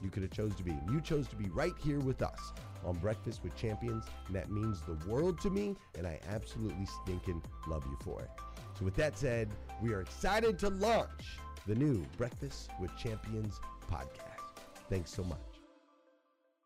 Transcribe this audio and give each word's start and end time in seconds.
you 0.00 0.10
could 0.10 0.22
have 0.22 0.32
chose 0.32 0.54
to 0.56 0.62
be. 0.62 0.76
You 0.90 1.00
chose 1.00 1.28
to 1.28 1.36
be 1.36 1.48
right 1.50 1.74
here 1.82 2.00
with 2.00 2.22
us 2.22 2.52
on 2.84 2.96
Breakfast 2.96 3.42
with 3.42 3.54
Champions, 3.56 4.04
and 4.26 4.36
that 4.36 4.50
means 4.50 4.80
the 4.82 4.98
world 5.08 5.40
to 5.42 5.50
me, 5.50 5.76
and 5.96 6.06
I 6.06 6.18
absolutely 6.28 6.86
stinking 7.02 7.42
love 7.66 7.84
you 7.86 7.96
for 8.02 8.20
it. 8.22 8.30
So 8.78 8.84
with 8.84 8.94
that 8.96 9.18
said, 9.18 9.50
we 9.82 9.92
are 9.92 10.00
excited 10.00 10.58
to 10.60 10.70
launch 10.70 11.38
the 11.66 11.74
new 11.74 12.04
Breakfast 12.16 12.70
with 12.80 12.96
Champions 12.96 13.60
podcast. 13.90 14.62
Thanks 14.88 15.10
so 15.12 15.22
much. 15.24 15.38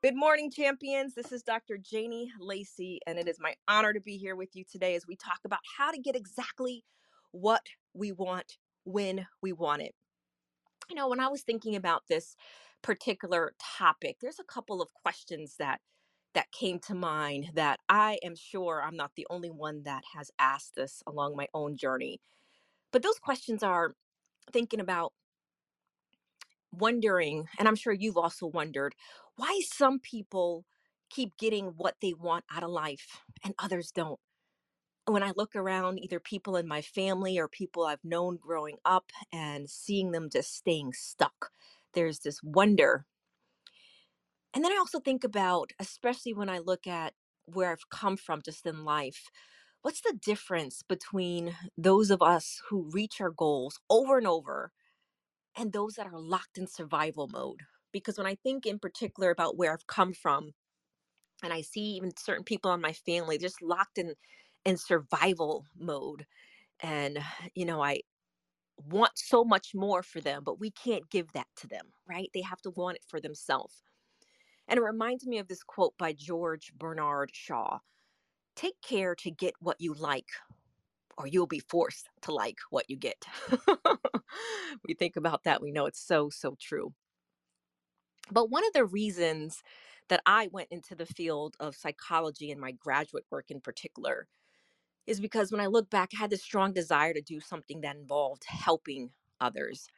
Good 0.03 0.15
morning, 0.15 0.51
champions. 0.51 1.15
This 1.15 1.33
is 1.33 1.43
Dr. 1.43 1.79
Janie 1.79 2.31
Lacey, 2.39 3.01
and 3.07 3.19
it 3.19 3.29
is 3.29 3.41
my 3.41 3.55
honor 3.67 3.93
to 3.93 4.01
be 4.01 4.17
here 4.17 4.37
with 4.37 4.55
you 4.55 4.65
today 4.71 4.95
as 4.95 5.07
we 5.07 5.17
talk 5.17 5.41
about 5.45 5.61
how 5.77 5.91
to 5.91 5.99
get 5.99 6.15
exactly 6.15 6.85
what 7.33 7.67
we 7.93 8.13
want 8.13 8.57
when 8.85 9.27
we 9.43 9.53
want 9.53 9.83
it. 9.83 9.95
You 10.89 10.95
know, 10.95 11.09
when 11.09 11.19
I 11.19 11.29
was 11.29 11.43
thinking 11.43 11.75
about 11.75 12.05
this 12.09 12.37
particular 12.83 13.55
topic, 13.61 14.19
there's 14.21 14.39
a 14.41 14.45
couple 14.45 14.83
of 14.83 14.93
questions 14.95 15.57
that 15.59 15.81
that 16.35 16.53
came 16.53 16.79
to 16.79 16.95
mind 16.95 17.51
that 17.55 17.81
I 17.89 18.19
am 18.23 18.37
sure 18.37 18.83
I'm 18.83 18.97
not 18.97 19.13
the 19.17 19.27
only 19.31 19.51
one 19.51 19.85
that 19.85 20.05
has 20.15 20.31
asked 20.39 20.75
this 20.77 21.03
along 21.07 21.35
my 21.37 21.49
own 21.55 21.77
journey. 21.77 22.21
But 22.93 23.03
those 23.03 23.19
questions 23.19 23.63
are 23.63 23.95
thinking 24.53 24.81
about 24.81 25.13
wondering, 26.73 27.49
and 27.59 27.69
I'm 27.69 27.77
sure 27.77 27.93
you've 27.93 28.17
also 28.19 28.47
wondered, 28.47 28.95
why 29.37 29.61
some 29.65 29.99
people 30.01 30.67
keep 31.11 31.37
getting 31.39 31.69
what 31.77 31.97
they 32.03 32.13
want 32.15 32.45
out 32.53 32.63
of 32.63 32.71
life 32.71 33.23
and 33.45 33.55
others 33.59 33.91
don't. 33.93 34.21
When 35.07 35.23
I 35.23 35.33
look 35.37 35.57
around, 35.57 36.01
either 36.03 36.21
people 36.21 36.57
in 36.57 36.69
my 36.69 36.83
family 36.83 37.39
or 37.39 37.49
people 37.49 37.85
I've 37.85 38.05
known 38.05 38.39
growing 38.39 38.77
up 38.85 39.13
and 39.33 39.71
seeing 39.71 40.11
them 40.13 40.29
just 40.31 40.55
staying 40.55 40.95
stuck, 40.95 41.51
there's 41.97 42.21
this 42.21 42.43
wonder 42.45 43.07
and 44.55 44.65
then 44.65 44.73
I 44.73 44.77
also 44.77 45.01
think 45.01 45.25
about, 45.25 45.73
especially 45.79 46.33
when 46.33 46.49
I 46.49 46.59
look 46.59 46.87
at 46.87 47.15
where 47.45 47.71
I've 47.71 47.89
come 47.91 48.17
from 48.17 48.43
just 48.43 48.67
in 48.67 48.85
life, 48.85 49.27
what's 49.83 50.01
the 50.01 50.19
difference 50.21 50.83
between 50.83 51.57
those 51.77 52.11
of 52.11 52.23
us 52.23 52.61
who 52.69 52.91
reach 52.91 53.21
our 53.21 53.31
goals 53.31 53.79
over 53.91 54.19
and 54.19 54.27
over 54.27 54.73
and 55.57 55.73
those 55.73 55.95
that 55.95 56.07
are 56.09 56.19
locked 56.21 56.59
in 56.59 56.67
survival 56.69 57.29
mode? 57.29 57.63
Because 57.93 58.19
when 58.19 58.27
I 58.27 58.37
think 58.37 58.67
in 58.67 58.79
particular 58.81 59.31
about 59.31 59.57
where 59.57 59.73
I've 59.73 59.87
come 59.87 60.15
from, 60.15 60.53
and 61.43 61.53
I 61.53 61.61
see 61.63 61.83
even 61.97 62.17
certain 62.17 62.45
people 62.45 62.73
in 62.73 62.81
my 62.81 62.93
family 62.93 63.39
just 63.39 63.63
locked 63.63 63.99
in 63.99 64.15
in 64.65 64.77
survival 64.77 65.67
mode, 65.79 66.27
and 66.81 67.19
you 67.55 67.65
know, 67.67 67.83
I 67.83 68.03
want 68.89 69.13
so 69.15 69.45
much 69.45 69.75
more 69.75 70.03
for 70.03 70.21
them, 70.21 70.43
but 70.45 70.61
we 70.61 70.71
can't 70.71 71.09
give 71.11 71.33
that 71.33 71.47
to 71.57 71.67
them, 71.67 71.87
right? 72.09 72.31
They 72.35 72.43
have 72.43 72.61
to 72.63 72.71
want 72.71 72.97
it 72.97 73.05
for 73.09 73.21
themselves. 73.21 73.83
And 74.69 74.79
it 74.79 74.83
reminds 74.83 75.27
me 75.27 75.39
of 75.39 75.49
this 75.49 75.63
quote 75.63 75.95
by 75.99 76.13
George 76.13 76.73
Bernard 76.77 77.31
Shaw 77.33 77.79
Take 78.55 78.81
care 78.81 79.15
to 79.17 79.31
get 79.31 79.53
what 79.61 79.77
you 79.81 79.93
like, 79.93 80.29
or 81.19 81.27
you'll 81.27 81.47
be 81.47 81.61
forced 81.61 82.09
to 82.23 82.33
like 82.33 82.57
what 82.71 82.89
you 82.89 82.97
get. 82.97 83.23
we 84.89 84.95
think 84.95 85.17
about 85.17 85.45
that, 85.45 85.61
we 85.61 85.73
know 85.73 85.85
it's 85.85 86.01
so, 86.01 86.31
so 86.31 86.57
true. 86.59 86.95
But 88.31 88.51
one 88.51 88.67
of 88.67 88.73
the 88.73 88.87
reasons 88.87 89.63
that 90.09 90.23
I 90.25 90.49
went 90.51 90.69
into 90.71 90.95
the 90.95 91.05
field 91.05 91.55
of 91.61 91.77
psychology 91.77 92.51
and 92.51 92.61
my 92.61 92.73
graduate 92.73 93.25
work 93.31 93.51
in 93.51 93.61
particular 93.61 94.27
is 95.07 95.21
because 95.21 95.53
when 95.53 95.61
I 95.61 95.67
look 95.67 95.91
back, 95.91 96.11
I 96.15 96.19
had 96.19 96.31
this 96.31 96.43
strong 96.43 96.73
desire 96.73 97.15
to 97.15 97.21
do 97.21 97.41
something 97.41 97.81
that 97.83 97.97
involved 97.97 98.45
helping 98.47 99.11
others. 99.41 99.89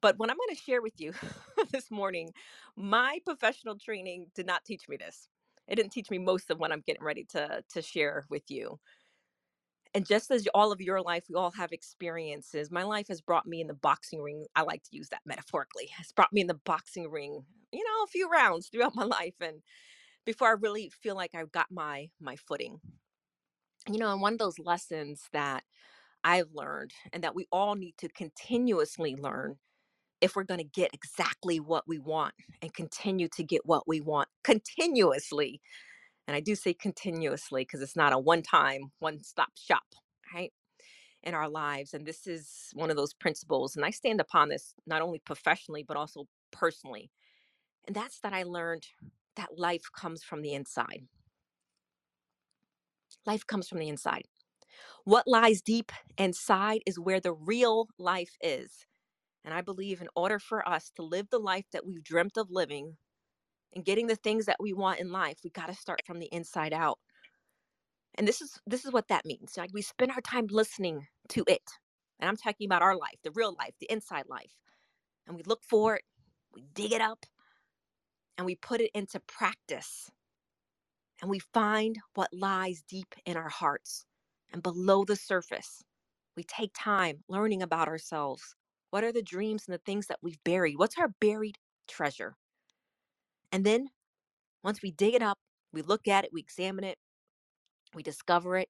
But 0.00 0.18
what 0.18 0.30
I'm 0.30 0.36
going 0.36 0.54
to 0.56 0.62
share 0.62 0.82
with 0.82 1.00
you 1.00 1.12
this 1.72 1.90
morning, 1.90 2.30
my 2.76 3.20
professional 3.24 3.78
training 3.78 4.28
did 4.34 4.46
not 4.46 4.64
teach 4.64 4.88
me 4.88 4.96
this. 4.96 5.28
It 5.68 5.76
didn't 5.76 5.92
teach 5.92 6.10
me 6.10 6.18
most 6.18 6.50
of 6.50 6.58
what 6.60 6.72
I'm 6.72 6.82
getting 6.86 7.02
ready 7.04 7.24
to, 7.30 7.64
to 7.70 7.82
share 7.82 8.24
with 8.30 8.50
you. 8.50 8.78
And 9.94 10.06
just 10.06 10.30
as 10.30 10.46
all 10.54 10.72
of 10.72 10.80
your 10.80 11.00
life, 11.00 11.24
we 11.28 11.36
all 11.36 11.52
have 11.52 11.72
experiences. 11.72 12.70
My 12.70 12.82
life 12.82 13.08
has 13.08 13.22
brought 13.22 13.46
me 13.46 13.62
in 13.62 13.66
the 13.66 13.74
boxing 13.74 14.22
ring. 14.22 14.46
I 14.54 14.62
like 14.62 14.82
to 14.84 14.96
use 14.96 15.08
that 15.08 15.22
metaphorically. 15.26 15.90
It's 15.98 16.12
brought 16.12 16.32
me 16.32 16.42
in 16.42 16.46
the 16.46 16.60
boxing 16.64 17.10
ring, 17.10 17.44
you 17.72 17.82
know, 17.84 18.04
a 18.04 18.08
few 18.08 18.28
rounds 18.30 18.68
throughout 18.68 18.94
my 18.94 19.04
life. 19.18 19.34
And 19.40 19.62
before 20.26 20.48
I 20.48 20.52
really 20.52 20.90
feel 20.90 21.16
like 21.16 21.34
I've 21.34 21.52
got 21.52 21.68
my 21.70 22.10
my 22.20 22.36
footing. 22.36 22.80
You 23.88 23.98
know, 23.98 24.12
and 24.12 24.20
one 24.22 24.34
of 24.34 24.38
those 24.38 24.58
lessons 24.58 25.22
that 25.32 25.64
I've 26.24 26.52
learned 26.54 26.92
and 27.12 27.22
that 27.24 27.34
we 27.34 27.46
all 27.52 27.74
need 27.76 27.94
to 27.98 28.08
continuously 28.08 29.16
learn 29.16 29.56
if 30.20 30.36
we're 30.36 30.44
going 30.44 30.60
to 30.60 30.64
get 30.64 30.94
exactly 30.94 31.60
what 31.60 31.84
we 31.86 31.98
want 31.98 32.34
and 32.62 32.74
continue 32.74 33.28
to 33.36 33.44
get 33.44 33.66
what 33.66 33.86
we 33.86 34.00
want 34.00 34.28
continuously. 34.44 35.60
And 36.26 36.36
I 36.36 36.40
do 36.40 36.54
say 36.54 36.74
continuously 36.74 37.62
because 37.62 37.82
it's 37.82 37.96
not 37.96 38.12
a 38.12 38.18
one 38.18 38.42
time, 38.42 38.92
one 38.98 39.22
stop 39.22 39.50
shop, 39.56 39.84
right? 40.34 40.52
In 41.22 41.34
our 41.34 41.48
lives. 41.48 41.94
And 41.94 42.06
this 42.06 42.26
is 42.26 42.70
one 42.74 42.90
of 42.90 42.96
those 42.96 43.14
principles. 43.14 43.76
And 43.76 43.84
I 43.84 43.90
stand 43.90 44.20
upon 44.20 44.48
this 44.48 44.74
not 44.86 45.02
only 45.02 45.20
professionally, 45.20 45.84
but 45.86 45.96
also 45.96 46.26
personally. 46.52 47.10
And 47.86 47.94
that's 47.94 48.20
that 48.20 48.32
I 48.32 48.44
learned 48.44 48.86
that 49.36 49.58
life 49.58 49.84
comes 49.96 50.24
from 50.24 50.42
the 50.42 50.54
inside. 50.54 51.02
Life 53.26 53.46
comes 53.46 53.68
from 53.68 53.78
the 53.78 53.88
inside. 53.88 54.24
What 55.04 55.26
lies 55.26 55.62
deep 55.62 55.92
inside 56.18 56.82
is 56.86 56.98
where 56.98 57.20
the 57.20 57.32
real 57.32 57.88
life 57.98 58.36
is. 58.40 58.86
And 59.44 59.54
I 59.54 59.60
believe 59.60 60.00
in 60.00 60.08
order 60.16 60.38
for 60.38 60.68
us 60.68 60.90
to 60.96 61.02
live 61.02 61.28
the 61.30 61.38
life 61.38 61.66
that 61.72 61.86
we've 61.86 62.02
dreamt 62.02 62.36
of 62.36 62.50
living 62.50 62.96
and 63.74 63.84
getting 63.84 64.06
the 64.08 64.16
things 64.16 64.46
that 64.46 64.56
we 64.60 64.72
want 64.72 65.00
in 65.00 65.12
life, 65.12 65.38
we 65.44 65.50
got 65.50 65.66
to 65.66 65.74
start 65.74 66.00
from 66.06 66.18
the 66.18 66.28
inside 66.32 66.72
out. 66.72 66.98
And 68.16 68.26
this 68.26 68.40
is 68.40 68.58
this 68.66 68.84
is 68.84 68.92
what 68.92 69.08
that 69.08 69.26
means. 69.26 69.56
Like 69.56 69.70
we 69.72 69.82
spend 69.82 70.10
our 70.10 70.20
time 70.20 70.46
listening 70.50 71.06
to 71.30 71.44
it. 71.46 71.62
And 72.18 72.28
I'm 72.28 72.36
talking 72.36 72.66
about 72.66 72.82
our 72.82 72.96
life, 72.96 73.16
the 73.22 73.30
real 73.32 73.54
life, 73.58 73.74
the 73.78 73.92
inside 73.92 74.24
life. 74.28 74.54
And 75.26 75.36
we 75.36 75.42
look 75.44 75.62
for 75.62 75.96
it, 75.96 76.02
we 76.54 76.64
dig 76.72 76.92
it 76.92 77.00
up, 77.00 77.26
and 78.38 78.46
we 78.46 78.56
put 78.56 78.80
it 78.80 78.90
into 78.94 79.20
practice. 79.20 80.10
And 81.20 81.30
we 81.30 81.38
find 81.40 81.98
what 82.14 82.32
lies 82.32 82.82
deep 82.88 83.14
in 83.24 83.36
our 83.36 83.48
hearts 83.48 84.06
and 84.52 84.62
below 84.62 85.04
the 85.04 85.16
surface. 85.16 85.82
We 86.36 86.44
take 86.44 86.72
time 86.76 87.24
learning 87.28 87.62
about 87.62 87.88
ourselves. 87.88 88.54
What 88.90 89.04
are 89.04 89.12
the 89.12 89.22
dreams 89.22 89.64
and 89.66 89.74
the 89.74 89.82
things 89.84 90.06
that 90.08 90.18
we've 90.22 90.42
buried? 90.44 90.78
What's 90.78 90.98
our 90.98 91.08
buried 91.20 91.58
treasure? 91.88 92.36
And 93.52 93.64
then 93.64 93.88
once 94.64 94.82
we 94.82 94.90
dig 94.92 95.14
it 95.14 95.22
up, 95.22 95.38
we 95.72 95.82
look 95.82 96.08
at 96.08 96.24
it, 96.24 96.30
we 96.32 96.40
examine 96.40 96.84
it, 96.84 96.98
we 97.94 98.02
discover 98.02 98.56
it, 98.56 98.68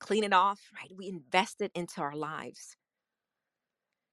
clean 0.00 0.24
it 0.24 0.32
off, 0.34 0.60
right? 0.74 0.92
We 0.96 1.08
invest 1.08 1.60
it 1.62 1.72
into 1.74 2.00
our 2.02 2.16
lives. 2.16 2.76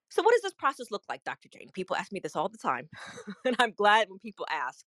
So, 0.10 0.24
what 0.24 0.34
does 0.34 0.42
this 0.42 0.54
process 0.54 0.92
look 0.92 1.04
like, 1.10 1.24
Dr. 1.26 1.50
Jane? 1.50 1.70
People 1.74 1.96
ask 1.96 2.12
me 2.12 2.20
this 2.22 2.36
all 2.36 2.50
the 2.50 2.58
time. 2.58 2.90
and 3.46 3.56
I'm 3.60 3.74
glad 3.74 4.10
when 4.10 4.20
people 4.20 4.48
ask 4.52 4.86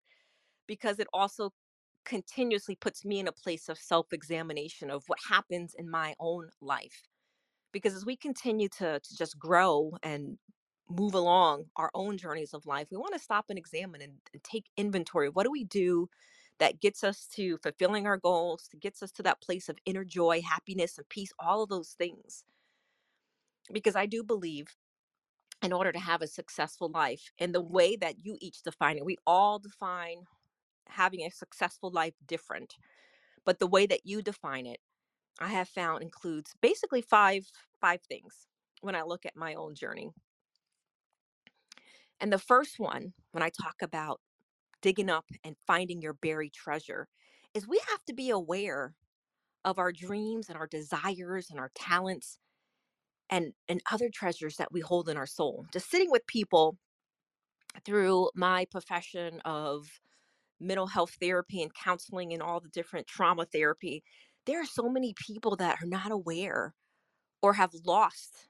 because 0.69 0.99
it 1.01 1.09
also 1.13 1.53
continuously 2.09 2.75
puts 2.75 3.05
me 3.05 3.21
in 3.21 3.29
a 3.29 3.33
place 3.33 3.69
of 3.69 3.79
self 3.79 4.13
examination 4.13 4.91
of 4.91 5.05
what 5.07 5.19
happens 5.29 5.75
in 5.79 5.89
my 5.91 6.15
own 6.19 6.49
life. 6.61 7.03
Because 7.73 7.95
as 7.95 8.07
we 8.07 8.17
continue 8.17 8.69
to, 8.79 8.99
to 8.99 9.17
just 9.17 9.39
grow 9.39 9.93
and 10.03 10.39
move 10.91 11.15
along 11.15 11.67
our 11.77 11.91
own 11.95 12.17
journeys 12.17 12.55
of 12.55 12.67
life, 12.67 12.89
we 12.91 12.97
want 12.97 13.13
to 13.13 13.21
stop 13.21 13.47
and 13.51 13.59
examine 13.59 14.01
and, 14.01 14.15
and 14.33 14.43
take 14.43 14.65
inventory. 14.77 15.29
What 15.29 15.45
do 15.45 15.51
we 15.51 15.65
do 15.65 16.09
that 16.59 16.81
gets 16.81 17.05
us 17.05 17.29
to 17.37 17.59
fulfilling 17.59 18.07
our 18.07 18.17
goals, 18.17 18.69
that 18.73 18.81
gets 18.81 19.03
us 19.03 19.13
to 19.13 19.23
that 19.25 19.43
place 19.43 19.69
of 19.69 19.77
inner 19.85 20.05
joy, 20.05 20.41
happiness, 20.41 20.97
and 20.97 21.09
peace, 21.09 21.31
all 21.39 21.63
of 21.63 21.69
those 21.69 21.91
things? 21.91 22.43
Because 23.71 23.95
I 23.95 24.07
do 24.07 24.25
believe 24.25 24.69
in 25.63 25.73
order 25.73 25.93
to 25.93 25.99
have 25.99 26.23
a 26.23 26.27
successful 26.27 26.89
life, 26.89 27.33
in 27.39 27.53
the 27.53 27.61
way 27.61 27.97
that 27.97 28.25
you 28.25 28.37
each 28.41 28.63
define 28.63 28.97
it, 28.97 29.05
we 29.05 29.19
all 29.27 29.59
define 29.59 30.23
having 30.89 31.21
a 31.23 31.31
successful 31.31 31.91
life 31.91 32.15
different. 32.27 32.75
But 33.45 33.59
the 33.59 33.67
way 33.67 33.87
that 33.87 34.05
you 34.05 34.23
define 34.23 34.67
it, 34.67 34.79
I 35.41 35.49
have 35.49 35.69
found 35.69 36.03
includes 36.03 36.55
basically 36.61 37.03
five 37.03 37.47
five 37.81 38.01
things 38.03 38.47
when 38.81 38.95
I 38.95 39.03
look 39.03 39.25
at 39.25 39.37
my 39.37 39.55
own 39.55 39.75
journey. 39.75 40.11
And 42.21 42.33
the 42.33 42.39
first 42.39 42.79
one, 42.79 43.13
when 43.33 43.43
I 43.43 43.51
talk 43.51 43.77
about 43.83 44.21
digging 44.83 45.11
up 45.11 45.27
and 45.45 45.57
finding 45.67 46.03
your 46.03 46.15
buried 46.15 46.53
treasure, 46.53 47.09
is 47.55 47.67
we 47.69 47.81
have 47.91 48.05
to 48.07 48.15
be 48.15 48.31
aware 48.31 48.95
of 49.65 49.79
our 49.79 49.93
dreams 49.93 50.49
and 50.49 50.57
our 50.59 50.67
desires 50.67 51.49
and 51.51 51.59
our 51.59 51.71
talents 51.75 52.39
and 53.31 53.53
and 53.69 53.81
other 53.93 54.09
treasures 54.13 54.57
that 54.57 54.73
we 54.73 54.81
hold 54.81 55.09
in 55.09 55.17
our 55.17 55.27
soul. 55.27 55.67
Just 55.73 55.91
sitting 55.91 56.11
with 56.11 56.27
people 56.27 56.79
through 57.85 58.31
my 58.35 58.65
profession 58.71 59.41
of 59.45 60.01
mental 60.61 60.87
health 60.87 61.17
therapy 61.21 61.63
and 61.63 61.75
counseling 61.75 62.33
and 62.33 62.43
all 62.43 62.61
the 62.61 62.69
different 62.69 63.07
trauma 63.07 63.47
therapy, 63.47 64.03
there 64.47 64.61
are 64.61 64.67
so 64.67 64.89
many 64.89 65.15
people 65.15 65.57
that 65.57 65.79
are 65.83 65.87
not 65.87 66.11
aware 66.11 66.75
or 67.43 67.55
have 67.55 67.73
lost 67.85 68.49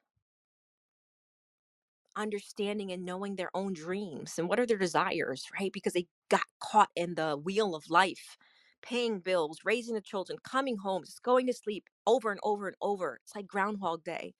understanding 2.16 2.90
and 2.92 3.04
knowing 3.04 3.36
their 3.36 3.50
own 3.54 3.72
dreams 3.72 4.38
and 4.38 4.48
what 4.48 4.58
are 4.60 4.66
their 4.66 4.76
desires, 4.78 5.44
right? 5.58 5.72
Because 5.72 5.92
they 5.92 6.06
got 6.28 6.42
caught 6.60 6.90
in 6.96 7.14
the 7.14 7.36
wheel 7.36 7.74
of 7.74 7.90
life, 7.90 8.36
paying 8.82 9.20
bills, 9.20 9.60
raising 9.64 9.94
the 9.94 10.00
children, 10.00 10.38
coming 10.42 10.76
home, 10.78 11.04
just 11.04 11.22
going 11.22 11.46
to 11.46 11.52
sleep 11.52 11.84
over 12.06 12.30
and 12.30 12.40
over 12.42 12.66
and 12.66 12.76
over. 12.82 13.20
It's 13.22 13.34
like 13.36 13.46
Groundhog 13.46 14.04
Day. 14.04 14.34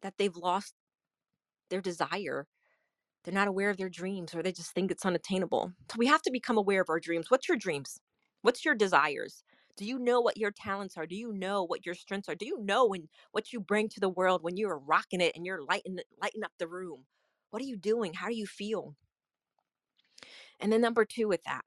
That 0.00 0.14
they've 0.18 0.34
lost 0.34 0.74
their 1.70 1.80
desire. 1.80 2.46
They're 3.24 3.34
not 3.34 3.48
aware 3.48 3.70
of 3.70 3.76
their 3.76 3.88
dreams 3.88 4.34
or 4.34 4.42
they 4.42 4.52
just 4.52 4.72
think 4.72 4.90
it's 4.90 5.06
unattainable. 5.06 5.72
So 5.90 5.96
we 5.98 6.06
have 6.06 6.22
to 6.22 6.30
become 6.30 6.58
aware 6.58 6.80
of 6.82 6.88
our 6.88 7.00
dreams. 7.00 7.30
What's 7.30 7.48
your 7.48 7.56
dreams? 7.56 8.00
What's 8.42 8.64
your 8.64 8.74
desires? 8.74 9.44
Do 9.76 9.84
you 9.84 9.98
know 9.98 10.20
what 10.20 10.36
your 10.36 10.50
talents 10.50 10.96
are? 10.96 11.06
Do 11.06 11.16
you 11.16 11.32
know 11.32 11.64
what 11.64 11.86
your 11.86 11.94
strengths 11.94 12.28
are? 12.28 12.34
Do 12.34 12.46
you 12.46 12.60
know 12.62 12.86
when 12.86 13.08
what 13.30 13.52
you 13.52 13.60
bring 13.60 13.88
to 13.90 14.00
the 14.00 14.08
world 14.08 14.42
when 14.42 14.56
you're 14.56 14.78
rocking 14.78 15.20
it 15.20 15.32
and 15.34 15.46
you're 15.46 15.62
lighting 15.62 15.98
lighting 16.20 16.44
up 16.44 16.52
the 16.58 16.68
room? 16.68 17.04
What 17.50 17.62
are 17.62 17.66
you 17.66 17.76
doing? 17.76 18.12
How 18.14 18.28
do 18.28 18.34
you 18.34 18.46
feel? 18.46 18.96
And 20.60 20.72
then 20.72 20.80
number 20.80 21.04
two 21.04 21.28
with 21.28 21.42
that, 21.44 21.64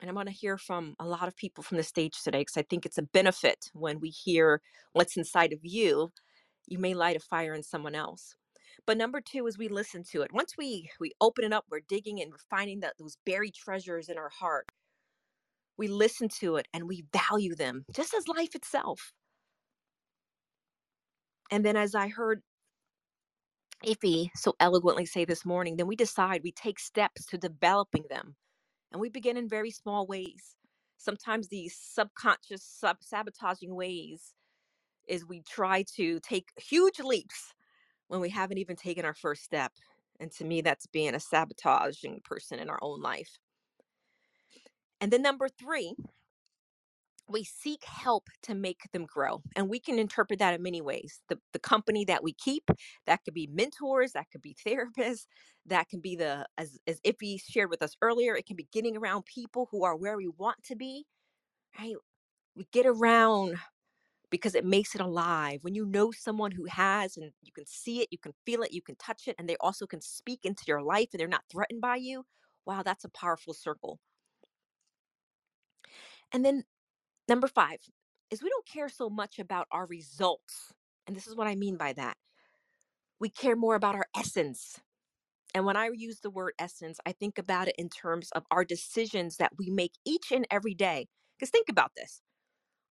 and 0.00 0.08
I'm 0.08 0.14
going 0.14 0.26
to 0.26 0.32
hear 0.32 0.56
from 0.56 0.94
a 0.98 1.06
lot 1.06 1.28
of 1.28 1.36
people 1.36 1.62
from 1.62 1.76
the 1.76 1.82
stage 1.82 2.22
today 2.22 2.40
because 2.40 2.56
I 2.56 2.62
think 2.62 2.86
it's 2.86 2.98
a 2.98 3.02
benefit 3.02 3.70
when 3.74 4.00
we 4.00 4.08
hear 4.08 4.62
what's 4.92 5.16
inside 5.16 5.52
of 5.52 5.60
you. 5.62 6.10
You 6.66 6.78
may 6.78 6.94
light 6.94 7.16
a 7.16 7.20
fire 7.20 7.54
in 7.54 7.62
someone 7.62 7.94
else. 7.94 8.34
But 8.90 8.98
number 8.98 9.20
two 9.20 9.46
is 9.46 9.56
we 9.56 9.68
listen 9.68 10.02
to 10.10 10.22
it. 10.22 10.32
Once 10.32 10.56
we 10.58 10.90
we 10.98 11.12
open 11.20 11.44
it 11.44 11.52
up, 11.52 11.64
we're 11.70 11.78
digging 11.88 12.20
and 12.20 12.32
we're 12.32 12.38
finding 12.50 12.80
that 12.80 12.94
those 12.98 13.18
buried 13.24 13.54
treasures 13.54 14.08
in 14.08 14.18
our 14.18 14.30
heart 14.30 14.66
we 15.78 15.86
listen 15.86 16.28
to 16.40 16.56
it 16.56 16.66
and 16.74 16.88
we 16.88 17.04
value 17.12 17.54
them 17.54 17.84
just 17.94 18.14
as 18.14 18.26
life 18.26 18.56
itself. 18.56 19.12
And 21.52 21.64
then, 21.64 21.76
as 21.76 21.94
I 21.94 22.08
heard 22.08 22.42
Iffy 23.86 24.30
so 24.34 24.56
eloquently 24.58 25.06
say 25.06 25.24
this 25.24 25.46
morning, 25.46 25.76
then 25.76 25.86
we 25.86 25.94
decide 25.94 26.40
we 26.42 26.50
take 26.50 26.80
steps 26.80 27.24
to 27.26 27.38
developing 27.38 28.06
them. 28.10 28.34
And 28.90 29.00
we 29.00 29.08
begin 29.08 29.36
in 29.36 29.48
very 29.48 29.70
small 29.70 30.04
ways. 30.04 30.56
Sometimes 30.98 31.46
these 31.46 31.78
subconscious, 31.80 32.64
sub- 32.64 33.04
sabotaging 33.04 33.72
ways 33.72 34.34
is 35.06 35.24
we 35.24 35.42
try 35.42 35.84
to 35.94 36.18
take 36.24 36.48
huge 36.56 36.98
leaps 36.98 37.54
when 38.10 38.20
we 38.20 38.28
haven't 38.28 38.58
even 38.58 38.74
taken 38.74 39.04
our 39.04 39.14
first 39.14 39.44
step. 39.44 39.70
And 40.18 40.32
to 40.32 40.44
me, 40.44 40.62
that's 40.62 40.86
being 40.88 41.14
a 41.14 41.20
sabotaging 41.20 42.22
person 42.24 42.58
in 42.58 42.68
our 42.68 42.78
own 42.82 43.00
life. 43.00 43.38
And 45.00 45.12
then 45.12 45.22
number 45.22 45.48
three, 45.48 45.94
we 47.28 47.44
seek 47.44 47.84
help 47.84 48.26
to 48.42 48.56
make 48.56 48.80
them 48.92 49.06
grow 49.06 49.40
and 49.54 49.70
we 49.70 49.78
can 49.78 50.00
interpret 50.00 50.40
that 50.40 50.52
in 50.52 50.60
many 50.60 50.80
ways 50.80 51.20
the, 51.28 51.38
the 51.52 51.60
company 51.60 52.04
that 52.04 52.24
we 52.24 52.32
keep 52.32 52.68
that 53.06 53.20
could 53.24 53.34
be 53.34 53.48
mentors 53.52 54.10
that 54.10 54.26
could 54.32 54.42
be 54.42 54.56
therapists 54.66 55.26
that 55.64 55.88
can 55.88 56.00
be 56.00 56.16
the 56.16 56.44
as, 56.58 56.80
as 56.88 57.00
iffy 57.02 57.40
shared 57.40 57.70
with 57.70 57.82
us 57.82 57.94
earlier 58.02 58.34
it 58.34 58.46
can 58.46 58.56
be 58.56 58.66
getting 58.72 58.96
around 58.96 59.24
people 59.26 59.68
who 59.70 59.84
are 59.84 59.94
where 59.94 60.16
we 60.16 60.26
want 60.38 60.60
to 60.64 60.74
be 60.74 61.04
right 61.78 61.94
we 62.56 62.66
get 62.72 62.84
around 62.84 63.56
because 64.30 64.54
it 64.54 64.64
makes 64.64 64.94
it 64.94 65.00
alive 65.00 65.60
when 65.62 65.74
you 65.74 65.84
know 65.86 66.12
someone 66.12 66.52
who 66.52 66.66
has 66.66 67.16
and 67.16 67.30
you 67.42 67.52
can 67.52 67.66
see 67.66 68.00
it 68.00 68.08
you 68.10 68.18
can 68.18 68.32
feel 68.46 68.62
it 68.62 68.72
you 68.72 68.82
can 68.82 68.96
touch 68.96 69.28
it 69.28 69.36
and 69.38 69.48
they 69.48 69.56
also 69.60 69.86
can 69.86 70.00
speak 70.00 70.40
into 70.44 70.64
your 70.68 70.82
life 70.82 71.08
and 71.12 71.20
they're 71.20 71.28
not 71.28 71.44
threatened 71.50 71.80
by 71.80 71.96
you 71.96 72.24
wow 72.66 72.82
that's 72.82 73.04
a 73.04 73.10
powerful 73.10 73.54
circle 73.54 73.98
and 76.32 76.44
then 76.44 76.64
Number 77.28 77.46
five 77.46 77.78
is 78.30 78.42
we 78.42 78.50
don't 78.50 78.66
care 78.66 78.88
so 78.88 79.08
much 79.08 79.38
about 79.38 79.68
our 79.70 79.86
results. 79.86 80.74
And 81.06 81.16
this 81.16 81.28
is 81.28 81.36
what 81.36 81.46
I 81.46 81.54
mean 81.54 81.76
by 81.76 81.92
that. 81.92 82.16
We 83.20 83.28
care 83.30 83.56
more 83.56 83.76
about 83.76 83.94
our 83.94 84.06
essence. 84.16 84.80
And 85.54 85.64
when 85.66 85.76
I 85.76 85.90
use 85.94 86.20
the 86.20 86.30
word 86.30 86.54
essence, 86.58 86.98
I 87.06 87.12
think 87.12 87.38
about 87.38 87.68
it 87.68 87.76
in 87.78 87.88
terms 87.88 88.30
of 88.32 88.44
our 88.50 88.64
decisions 88.64 89.36
that 89.38 89.52
we 89.58 89.70
make 89.70 89.92
each 90.04 90.32
and 90.32 90.46
every 90.50 90.74
day. 90.74 91.08
Because 91.38 91.50
think 91.50 91.68
about 91.68 91.92
this 91.96 92.20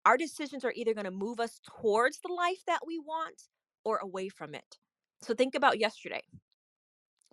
our 0.05 0.17
decisions 0.17 0.65
are 0.65 0.73
either 0.75 0.93
going 0.93 1.05
to 1.05 1.11
move 1.11 1.39
us 1.39 1.59
towards 1.63 2.19
the 2.19 2.33
life 2.33 2.63
that 2.67 2.81
we 2.85 2.99
want 2.99 3.43
or 3.83 3.97
away 3.97 4.29
from 4.29 4.55
it. 4.55 4.77
So 5.21 5.33
think 5.33 5.55
about 5.55 5.79
yesterday. 5.79 6.21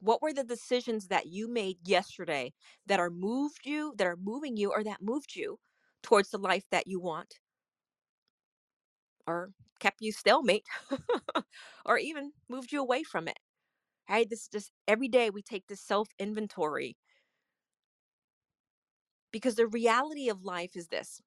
What 0.00 0.22
were 0.22 0.32
the 0.32 0.44
decisions 0.44 1.08
that 1.08 1.26
you 1.26 1.48
made 1.48 1.78
yesterday 1.88 2.52
that 2.86 3.00
are 3.00 3.10
moved 3.10 3.64
you, 3.64 3.94
that 3.98 4.06
are 4.06 4.16
moving 4.16 4.56
you, 4.56 4.70
or 4.72 4.84
that 4.84 5.02
moved 5.02 5.36
you 5.36 5.58
towards 6.02 6.30
the 6.30 6.38
life 6.38 6.64
that 6.70 6.86
you 6.86 7.00
want? 7.00 7.34
or 9.26 9.50
kept 9.80 10.00
you 10.00 10.12
stalemate 10.12 10.66
or 11.86 11.98
even 11.98 12.32
moved 12.48 12.72
you 12.72 12.80
away 12.80 13.02
from 13.02 13.28
it. 13.28 13.38
Right? 14.08 14.28
This 14.28 14.48
just 14.48 14.72
every 14.88 15.08
day 15.08 15.30
we 15.30 15.42
take 15.42 15.66
this 15.66 15.80
self 15.80 16.08
inventory 16.18 16.96
because 19.32 19.56
the 19.56 19.66
reality 19.66 20.28
of 20.28 20.44
life 20.44 20.76
is 20.76 20.88
this 20.88 21.20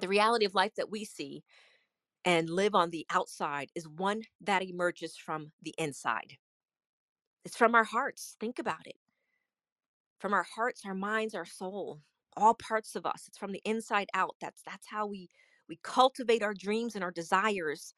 the 0.00 0.08
reality 0.08 0.44
of 0.44 0.54
life 0.54 0.74
that 0.76 0.90
we 0.90 1.04
see 1.04 1.42
and 2.24 2.50
live 2.50 2.74
on 2.74 2.90
the 2.90 3.06
outside 3.10 3.70
is 3.74 3.88
one 3.88 4.22
that 4.40 4.62
emerges 4.62 5.16
from 5.16 5.52
the 5.62 5.74
inside. 5.78 6.36
It's 7.44 7.56
from 7.56 7.74
our 7.74 7.84
hearts. 7.84 8.36
Think 8.40 8.58
about 8.58 8.86
it. 8.86 8.96
From 10.18 10.32
our 10.34 10.46
hearts, 10.54 10.82
our 10.84 10.94
minds, 10.94 11.34
our 11.34 11.46
soul, 11.46 12.00
all 12.36 12.54
parts 12.54 12.96
of 12.96 13.06
us. 13.06 13.24
It's 13.28 13.38
from 13.38 13.52
the 13.52 13.62
inside 13.64 14.08
out. 14.14 14.36
That's 14.40 14.62
that's 14.66 14.88
how 14.90 15.06
we 15.06 15.28
we 15.68 15.78
cultivate 15.82 16.42
our 16.42 16.54
dreams 16.54 16.94
and 16.94 17.04
our 17.04 17.10
desires 17.10 17.94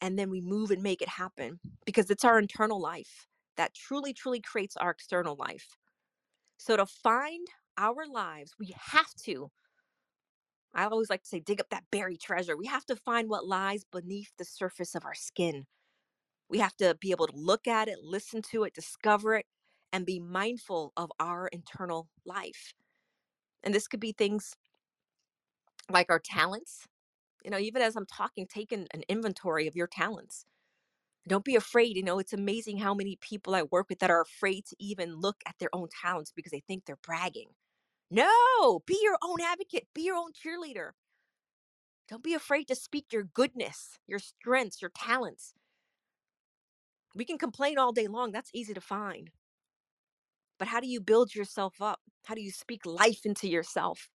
and 0.00 0.18
then 0.18 0.30
we 0.30 0.40
move 0.40 0.70
and 0.70 0.82
make 0.82 1.02
it 1.02 1.08
happen 1.08 1.60
because 1.84 2.10
it's 2.10 2.24
our 2.24 2.38
internal 2.38 2.80
life 2.80 3.26
that 3.56 3.74
truly 3.74 4.12
truly 4.12 4.40
creates 4.40 4.76
our 4.76 4.90
external 4.90 5.36
life 5.36 5.76
so 6.56 6.76
to 6.76 6.86
find 6.86 7.46
our 7.78 8.06
lives 8.10 8.54
we 8.58 8.74
have 8.78 9.12
to 9.14 9.50
i 10.74 10.84
always 10.84 11.10
like 11.10 11.22
to 11.22 11.28
say 11.28 11.40
dig 11.40 11.60
up 11.60 11.70
that 11.70 11.84
buried 11.90 12.20
treasure. 12.20 12.56
We 12.56 12.66
have 12.66 12.86
to 12.86 12.96
find 12.96 13.28
what 13.28 13.46
lies 13.46 13.84
beneath 13.90 14.32
the 14.38 14.44
surface 14.44 14.94
of 14.94 15.04
our 15.04 15.14
skin. 15.14 15.66
We 16.48 16.58
have 16.58 16.76
to 16.78 16.96
be 17.00 17.10
able 17.12 17.28
to 17.28 17.36
look 17.36 17.66
at 17.68 17.88
it 17.88 17.98
listen 18.02 18.42
to 18.52 18.64
it 18.64 18.74
discover 18.74 19.36
it 19.36 19.46
and 19.92 20.06
be 20.06 20.20
mindful 20.20 20.92
of 20.96 21.10
our 21.20 21.48
internal 21.48 22.08
life. 22.24 22.74
And 23.62 23.74
this 23.74 23.88
could 23.88 24.00
be 24.00 24.12
things 24.12 24.54
like 25.90 26.10
our 26.10 26.20
talents. 26.24 26.86
You 27.44 27.50
know 27.50 27.58
even 27.58 27.82
as 27.82 27.96
i'm 27.96 28.06
talking 28.06 28.46
take 28.46 28.72
an, 28.72 28.86
an 28.94 29.02
inventory 29.08 29.66
of 29.68 29.76
your 29.76 29.88
talents. 29.88 30.46
Don't 31.28 31.44
be 31.44 31.56
afraid 31.56 31.96
you 31.96 32.02
know 32.04 32.18
it's 32.18 32.32
amazing 32.34 32.78
how 32.78 32.94
many 32.94 33.16
people 33.20 33.54
i 33.54 33.62
work 33.64 33.88
with 33.90 34.00
that 34.00 34.10
are 34.10 34.22
afraid 34.22 34.66
to 34.66 34.76
even 34.80 35.16
look 35.16 35.36
at 35.46 35.56
their 35.60 35.70
own 35.74 35.88
talents 36.02 36.32
because 36.34 36.52
they 36.52 36.62
think 36.66 36.84
they're 36.86 36.98
bragging 37.04 37.48
no 38.10 38.80
be 38.86 38.98
your 39.02 39.16
own 39.22 39.40
advocate 39.40 39.86
be 39.94 40.02
your 40.02 40.16
own 40.16 40.32
cheerleader. 40.32 40.90
Don't 42.08 42.24
be 42.24 42.34
afraid 42.34 42.66
to 42.68 42.74
speak 42.74 43.06
your 43.12 43.24
goodness 43.24 43.98
your 44.06 44.18
strengths 44.18 44.82
your 44.82 44.90
talents. 44.94 45.54
We 47.14 47.24
can 47.24 47.38
complain 47.38 47.78
all 47.78 47.92
day 47.92 48.06
long 48.06 48.32
that's 48.32 48.50
easy 48.54 48.74
to 48.74 48.80
find. 48.80 49.30
But 50.58 50.68
how 50.68 50.80
do 50.80 50.86
you 50.86 51.00
build 51.00 51.34
yourself 51.34 51.80
up? 51.80 52.00
How 52.24 52.34
do 52.34 52.42
you 52.42 52.50
speak 52.50 52.84
life 52.84 53.24
into 53.24 53.48
yourself? 53.48 54.10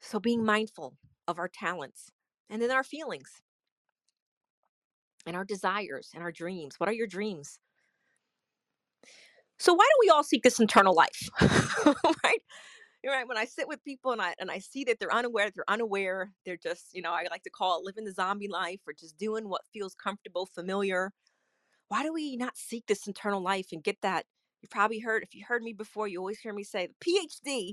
So 0.00 0.18
being 0.20 0.44
mindful 0.44 0.96
of 1.28 1.38
our 1.38 1.48
talents 1.48 2.10
and 2.50 2.60
then 2.60 2.70
our 2.70 2.84
feelings. 2.84 3.42
And 5.26 5.36
our 5.36 5.44
desires 5.44 6.10
and 6.14 6.22
our 6.22 6.32
dreams. 6.32 6.74
What 6.78 6.88
are 6.88 6.94
your 6.94 7.06
dreams? 7.06 7.58
So 9.64 9.72
why 9.72 9.84
do 9.84 9.96
we 9.98 10.10
all 10.10 10.22
seek 10.22 10.42
this 10.42 10.60
internal 10.60 10.94
life? 10.94 11.30
right? 11.40 12.42
You're 13.02 13.14
right. 13.14 13.26
When 13.26 13.38
I 13.38 13.46
sit 13.46 13.66
with 13.66 13.82
people 13.82 14.12
and 14.12 14.20
I 14.20 14.34
and 14.38 14.50
I 14.50 14.58
see 14.58 14.84
that 14.84 14.98
they're 15.00 15.12
unaware, 15.12 15.50
they're 15.54 15.64
unaware, 15.68 16.32
they're 16.44 16.58
just, 16.58 16.88
you 16.92 17.00
know, 17.00 17.12
I 17.12 17.24
like 17.30 17.44
to 17.44 17.50
call 17.50 17.78
it 17.78 17.84
living 17.86 18.04
the 18.04 18.12
zombie 18.12 18.46
life 18.46 18.80
or 18.86 18.92
just 18.92 19.16
doing 19.16 19.48
what 19.48 19.62
feels 19.72 19.94
comfortable, 19.94 20.44
familiar. 20.44 21.12
Why 21.88 22.02
do 22.02 22.12
we 22.12 22.36
not 22.36 22.58
seek 22.58 22.84
this 22.86 23.06
internal 23.06 23.40
life 23.40 23.68
and 23.72 23.82
get 23.82 23.96
that? 24.02 24.26
You've 24.60 24.70
probably 24.70 24.98
heard, 24.98 25.22
if 25.22 25.34
you 25.34 25.46
heard 25.48 25.62
me 25.62 25.72
before, 25.72 26.08
you 26.08 26.18
always 26.18 26.40
hear 26.40 26.52
me 26.52 26.62
say 26.62 26.88
the 26.88 27.28
PhD 27.46 27.72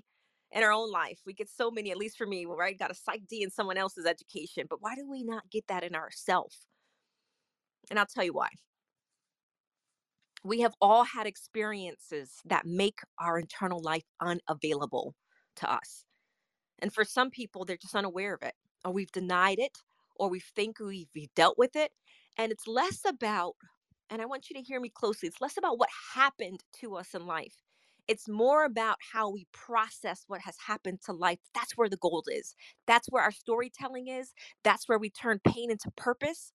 in 0.54 0.64
our 0.64 0.72
own 0.72 0.90
life. 0.94 1.20
We 1.26 1.34
get 1.34 1.50
so 1.50 1.70
many, 1.70 1.92
at 1.92 1.98
least 1.98 2.18
for 2.18 2.26
me, 2.26 2.46
right? 2.46 2.80
Got 2.80 2.92
a 2.92 2.94
PsyD 2.94 3.42
in 3.42 3.52
someone 3.52 3.76
else's 3.76 4.06
education. 4.06 4.66
But 4.70 4.82
why 4.82 4.96
do 4.96 5.10
we 5.10 5.26
not 5.26 5.50
get 5.52 5.68
that 5.68 5.84
in 5.84 5.96
ourselves? 5.96 6.68
And 7.90 8.00
I'll 8.00 8.06
tell 8.06 8.24
you 8.24 8.34
why. 8.34 8.48
We 10.44 10.62
have 10.62 10.74
all 10.82 11.04
had 11.04 11.28
experiences 11.28 12.32
that 12.46 12.66
make 12.66 13.00
our 13.20 13.40
internal 13.40 13.82
life 13.82 14.06
unavailable 14.20 15.16
to 15.58 15.72
us. 15.72 16.06
And 16.80 16.94
for 16.94 17.06
some 17.06 17.30
people, 17.30 17.66
they're 17.66 17.78
just 17.78 17.96
unaware 17.96 18.34
of 18.34 18.44
it, 18.44 18.56
or 18.84 18.92
we've 18.92 19.12
denied 19.12 19.60
it, 19.60 19.78
or 20.16 20.30
we 20.30 20.40
think 20.40 20.80
we've, 20.80 21.10
we've 21.16 21.34
dealt 21.36 21.58
with 21.58 21.76
it. 21.76 21.92
And 22.38 22.52
it's 22.52 22.68
less 22.68 23.02
about, 23.08 23.56
and 24.10 24.22
I 24.22 24.26
want 24.26 24.50
you 24.50 24.56
to 24.56 24.64
hear 24.64 24.80
me 24.80 24.90
closely, 24.90 25.28
it's 25.28 25.42
less 25.42 25.58
about 25.58 25.78
what 25.80 25.90
happened 26.16 26.62
to 26.82 26.96
us 26.96 27.14
in 27.14 27.26
life 27.26 27.56
it's 28.08 28.28
more 28.28 28.66
about 28.66 28.98
how 29.14 29.30
we 29.30 29.48
process 29.54 30.26
what 30.28 30.42
has 30.42 30.56
happened 30.68 31.00
to 31.06 31.14
life. 31.14 31.40
That's 31.56 31.78
where 31.78 31.90
the 31.90 31.98
gold 31.98 32.28
is. 32.32 32.56
That's 32.88 33.08
where 33.10 33.24
our 33.24 33.32
storytelling 33.32 34.08
is. 34.10 34.34
That's 34.64 34.90
where 34.90 35.00
we 35.00 35.10
turn 35.10 35.40
pain 35.48 35.72
into 35.72 35.92
purpose. 35.96 36.52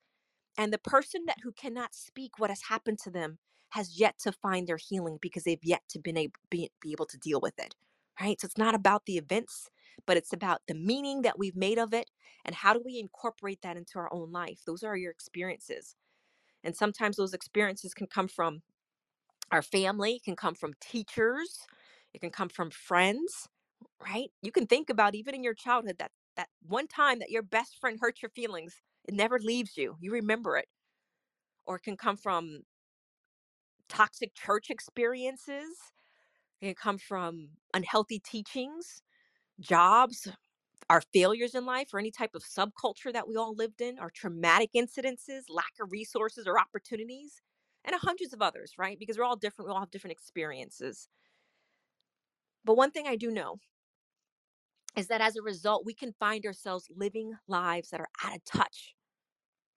And 0.59 0.73
the 0.73 0.78
person 0.78 1.23
that 1.26 1.38
who 1.43 1.52
cannot 1.52 1.95
speak 1.95 2.38
what 2.38 2.50
has 2.50 2.62
happened 2.69 2.99
to 3.05 3.11
them 3.11 3.38
has 3.76 4.00
yet 4.00 4.18
to 4.18 4.33
find 4.33 4.66
their 4.66 4.78
healing 4.78 5.18
because 5.21 5.45
they've 5.45 5.62
yet 5.62 5.83
to 5.90 5.99
been 5.99 6.16
able, 6.16 6.33
be, 6.50 6.71
be 6.80 6.92
able 6.92 7.04
to 7.06 7.18
deal 7.18 7.40
with 7.40 7.59
it. 7.59 7.75
Right? 8.21 8.40
So 8.40 8.47
it's 8.47 8.56
not 8.56 8.75
about 8.75 9.04
the 9.04 9.18
events, 9.18 9.68
but 10.06 10.16
it's 10.16 10.33
about 10.33 10.62
the 10.66 10.75
meaning 10.75 11.23
that 11.23 11.38
we've 11.38 11.54
made 11.54 11.78
of 11.78 11.92
it 11.92 12.11
and 12.47 12.54
how 12.54 12.73
do 12.73 12.80
we 12.83 12.99
incorporate 12.99 13.61
that 13.62 13.76
into 13.76 13.99
our 13.99 14.12
own 14.12 14.33
life. 14.33 14.61
Those 14.66 14.83
are 14.83 14.97
your 14.97 15.11
experiences. 15.11 15.95
And 16.64 16.75
sometimes 16.75 17.16
those 17.16 17.35
experiences 17.35 17.92
can 17.92 18.06
come 18.06 18.28
from 18.28 18.62
our 19.52 19.61
family, 19.61 20.21
can 20.25 20.37
come 20.37 20.54
from 20.54 20.73
teachers, 20.80 21.61
it 22.14 22.23
can 22.23 22.30
come 22.30 22.49
from 22.49 22.71
friends, 22.71 23.47
right? 24.02 24.30
You 24.40 24.50
can 24.50 24.66
think 24.66 24.88
about 24.88 25.14
even 25.14 25.35
in 25.35 25.45
your 25.45 25.54
childhood 25.54 25.97
that 25.99 26.11
that 26.37 26.49
one 26.66 26.87
time 26.87 27.18
that 27.18 27.30
your 27.30 27.42
best 27.42 27.78
friend 27.80 27.99
hurt 28.00 28.23
your 28.23 28.30
feelings, 28.30 28.75
it 29.06 29.14
never 29.14 29.38
leaves 29.38 29.76
you. 29.76 29.97
You 30.00 30.12
remember 30.12 30.56
it. 30.56 30.66
Or 31.66 31.76
it 31.76 31.83
can 31.83 31.97
come 31.97 32.16
from 32.16 32.62
toxic 33.88 34.35
church 34.35 34.71
experiences. 34.71 35.76
Can 36.62 36.75
come 36.75 36.97
from 36.97 37.50
unhealthy 37.75 38.19
teachings, 38.19 39.02
jobs, 39.61 40.26
our 40.88 41.02
failures 41.12 41.55
in 41.55 41.66
life, 41.66 41.93
or 41.93 41.99
any 41.99 42.11
type 42.11 42.35
of 42.35 42.43
subculture 42.45 43.12
that 43.12 43.28
we 43.28 43.37
all 43.37 43.55
lived 43.55 43.83
in, 43.83 43.99
our 43.99 44.11
traumatic 44.11 44.71
incidences, 44.75 45.43
lack 45.50 45.73
of 45.81 45.93
resources 45.93 46.47
or 46.47 46.59
opportunities 46.59 47.43
and 47.85 47.95
hundreds 47.97 48.33
of 48.33 48.43
others, 48.43 48.73
right? 48.78 48.99
Because 48.99 49.19
we're 49.19 49.25
all 49.25 49.37
different, 49.37 49.69
we 49.69 49.75
all 49.75 49.81
have 49.81 49.90
different 49.90 50.12
experiences. 50.12 51.09
But 52.64 52.76
one 52.76 52.90
thing 52.90 53.07
I 53.07 53.16
do 53.16 53.31
know 53.31 53.59
is 54.97 55.09
that 55.09 55.21
as 55.21 55.37
a 55.37 55.43
result, 55.43 55.85
we 55.85 55.95
can 55.95 56.14
find 56.19 56.45
ourselves 56.47 56.88
living 56.97 57.35
lives 57.47 57.90
that 57.90 58.00
are 58.00 58.09
out 58.25 58.37
of 58.37 58.45
touch 58.45 58.95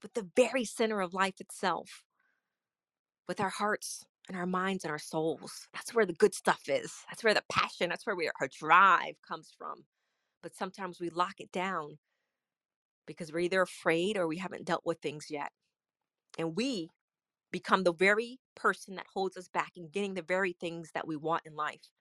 with 0.02 0.14
the 0.14 0.28
very 0.36 0.64
center 0.64 1.02
of 1.02 1.14
life 1.14 1.42
itself, 1.42 2.04
with 3.30 3.40
our 3.40 3.50
hearts 3.50 4.04
and 4.28 4.36
our 4.36 4.48
minds 4.48 4.84
and 4.84 4.92
our 4.92 5.00
souls. 5.00 5.68
That's 5.72 5.94
where 5.94 6.06
the 6.06 6.14
good 6.14 6.34
stuff 6.34 6.64
is. 6.68 6.92
That's 7.10 7.24
where 7.24 7.36
the 7.36 7.44
passion, 7.48 7.88
that's 7.88 8.06
where 8.06 8.16
we, 8.16 8.30
our 8.42 8.50
drive 8.60 9.14
comes 9.26 9.54
from. 9.56 9.86
But 10.42 10.56
sometimes 10.56 11.00
we 11.00 11.12
lock 11.12 11.36
it 11.38 11.52
down 11.52 12.00
because 13.06 13.32
we're 13.32 13.42
either 13.42 13.62
afraid 13.62 14.18
or 14.18 14.28
we 14.28 14.38
haven't 14.38 14.66
dealt 14.66 14.82
with 14.84 15.00
things 15.00 15.28
yet. 15.30 15.52
And 16.40 16.56
we 16.56 16.90
become 17.52 17.84
the 17.84 17.94
very 17.94 18.40
person 18.56 18.96
that 18.96 19.06
holds 19.14 19.38
us 19.38 19.48
back 19.48 19.74
in 19.76 19.90
getting 19.90 20.16
the 20.16 20.24
very 20.24 20.54
things 20.54 20.90
that 20.96 21.08
we 21.08 21.16
want 21.16 21.44
in 21.46 21.56
life. 21.56 21.92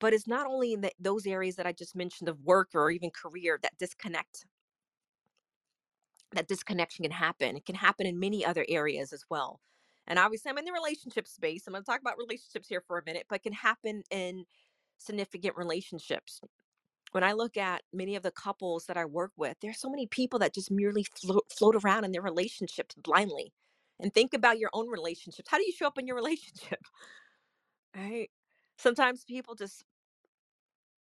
But 0.00 0.14
it's 0.14 0.26
not 0.26 0.46
only 0.46 0.72
in 0.72 0.80
the, 0.80 0.92
those 0.98 1.26
areas 1.26 1.56
that 1.56 1.66
I 1.66 1.72
just 1.72 1.94
mentioned 1.94 2.30
of 2.30 2.40
work 2.40 2.70
or 2.74 2.90
even 2.90 3.10
career 3.10 3.58
that 3.62 3.78
disconnect 3.78 4.46
that 6.34 6.48
disconnection 6.48 7.04
can 7.04 7.12
happen. 7.12 7.56
It 7.56 7.66
can 7.66 7.74
happen 7.74 8.06
in 8.06 8.18
many 8.18 8.44
other 8.44 8.64
areas 8.68 9.12
as 9.12 9.24
well. 9.30 9.60
And 10.06 10.18
obviously, 10.18 10.50
I'm 10.50 10.58
in 10.58 10.64
the 10.64 10.72
relationship 10.72 11.26
space. 11.26 11.64
I'm 11.66 11.72
going 11.72 11.82
to 11.82 11.90
talk 11.90 12.00
about 12.00 12.18
relationships 12.18 12.68
here 12.68 12.82
for 12.86 12.98
a 12.98 13.04
minute, 13.04 13.26
but 13.28 13.42
can 13.42 13.52
happen 13.52 14.02
in 14.10 14.44
significant 14.98 15.56
relationships. 15.56 16.40
When 17.12 17.24
I 17.24 17.32
look 17.32 17.56
at 17.56 17.82
many 17.92 18.16
of 18.16 18.22
the 18.22 18.30
couples 18.30 18.86
that 18.86 18.96
I 18.96 19.04
work 19.04 19.32
with, 19.36 19.56
there's 19.62 19.78
so 19.78 19.88
many 19.88 20.06
people 20.06 20.38
that 20.40 20.54
just 20.54 20.70
merely 20.70 21.04
float, 21.04 21.44
float 21.56 21.76
around 21.76 22.04
in 22.04 22.12
their 22.12 22.22
relationships 22.22 22.94
blindly. 22.96 23.52
And 24.00 24.12
think 24.12 24.34
about 24.34 24.58
your 24.58 24.70
own 24.72 24.88
relationships. 24.88 25.48
How 25.48 25.58
do 25.58 25.64
you 25.64 25.72
show 25.72 25.86
up 25.86 25.98
in 25.98 26.06
your 26.06 26.16
relationship? 26.22 26.80
Right? 27.96 28.30
Sometimes 28.76 29.24
people 29.24 29.54
just 29.54 29.84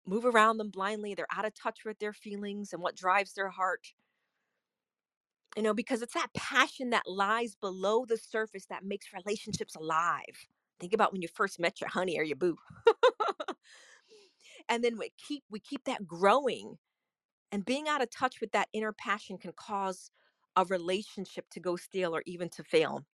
move 0.06 0.26
around 0.26 0.58
them 0.58 0.70
blindly. 0.70 1.16
They're 1.16 1.26
out 1.36 1.46
of 1.46 1.54
touch 1.56 1.86
with 1.86 2.00
their 2.00 2.14
feelings 2.14 2.74
and 2.74 2.82
what 2.82 2.96
drives 2.96 3.34
their 3.34 3.50
heart. 3.50 3.94
You 5.56 5.64
know, 5.64 5.74
because 5.74 6.02
it's 6.02 6.16
that 6.16 6.34
passion 6.34 6.90
that 6.92 7.08
lies 7.08 7.56
below 7.56 8.06
the 8.06 8.18
surface 8.18 8.66
that 8.68 8.84
makes 8.84 9.08
relationships 9.14 9.76
alive. 9.76 10.48
Think 10.80 10.94
about 10.94 11.12
when 11.12 11.22
you 11.22 11.28
first 11.28 11.60
met 11.60 11.80
your 11.80 11.90
honey 11.90 12.18
or 12.18 12.24
your 12.24 12.36
boo. 12.36 12.58
and 14.70 14.84
then 14.84 14.98
we 14.98 15.12
keep 15.18 15.44
we 15.50 15.60
keep 15.60 15.84
that 15.86 16.08
growing 16.08 16.78
and 17.52 17.64
being 17.64 17.88
out 17.88 18.02
of 18.02 18.10
touch 18.10 18.42
with 18.42 18.52
that 18.54 18.68
inner 18.74 18.92
passion 18.92 19.38
can 19.38 19.54
cause 19.56 20.10
a 20.56 20.66
relationship 20.66 21.46
to 21.52 21.60
go 21.60 21.76
stale 21.76 22.16
or 22.16 22.24
even 22.26 22.50
to 22.50 22.64
fail. 22.64 23.06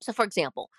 So 0.00 0.12
for 0.12 0.24
example, 0.24 0.70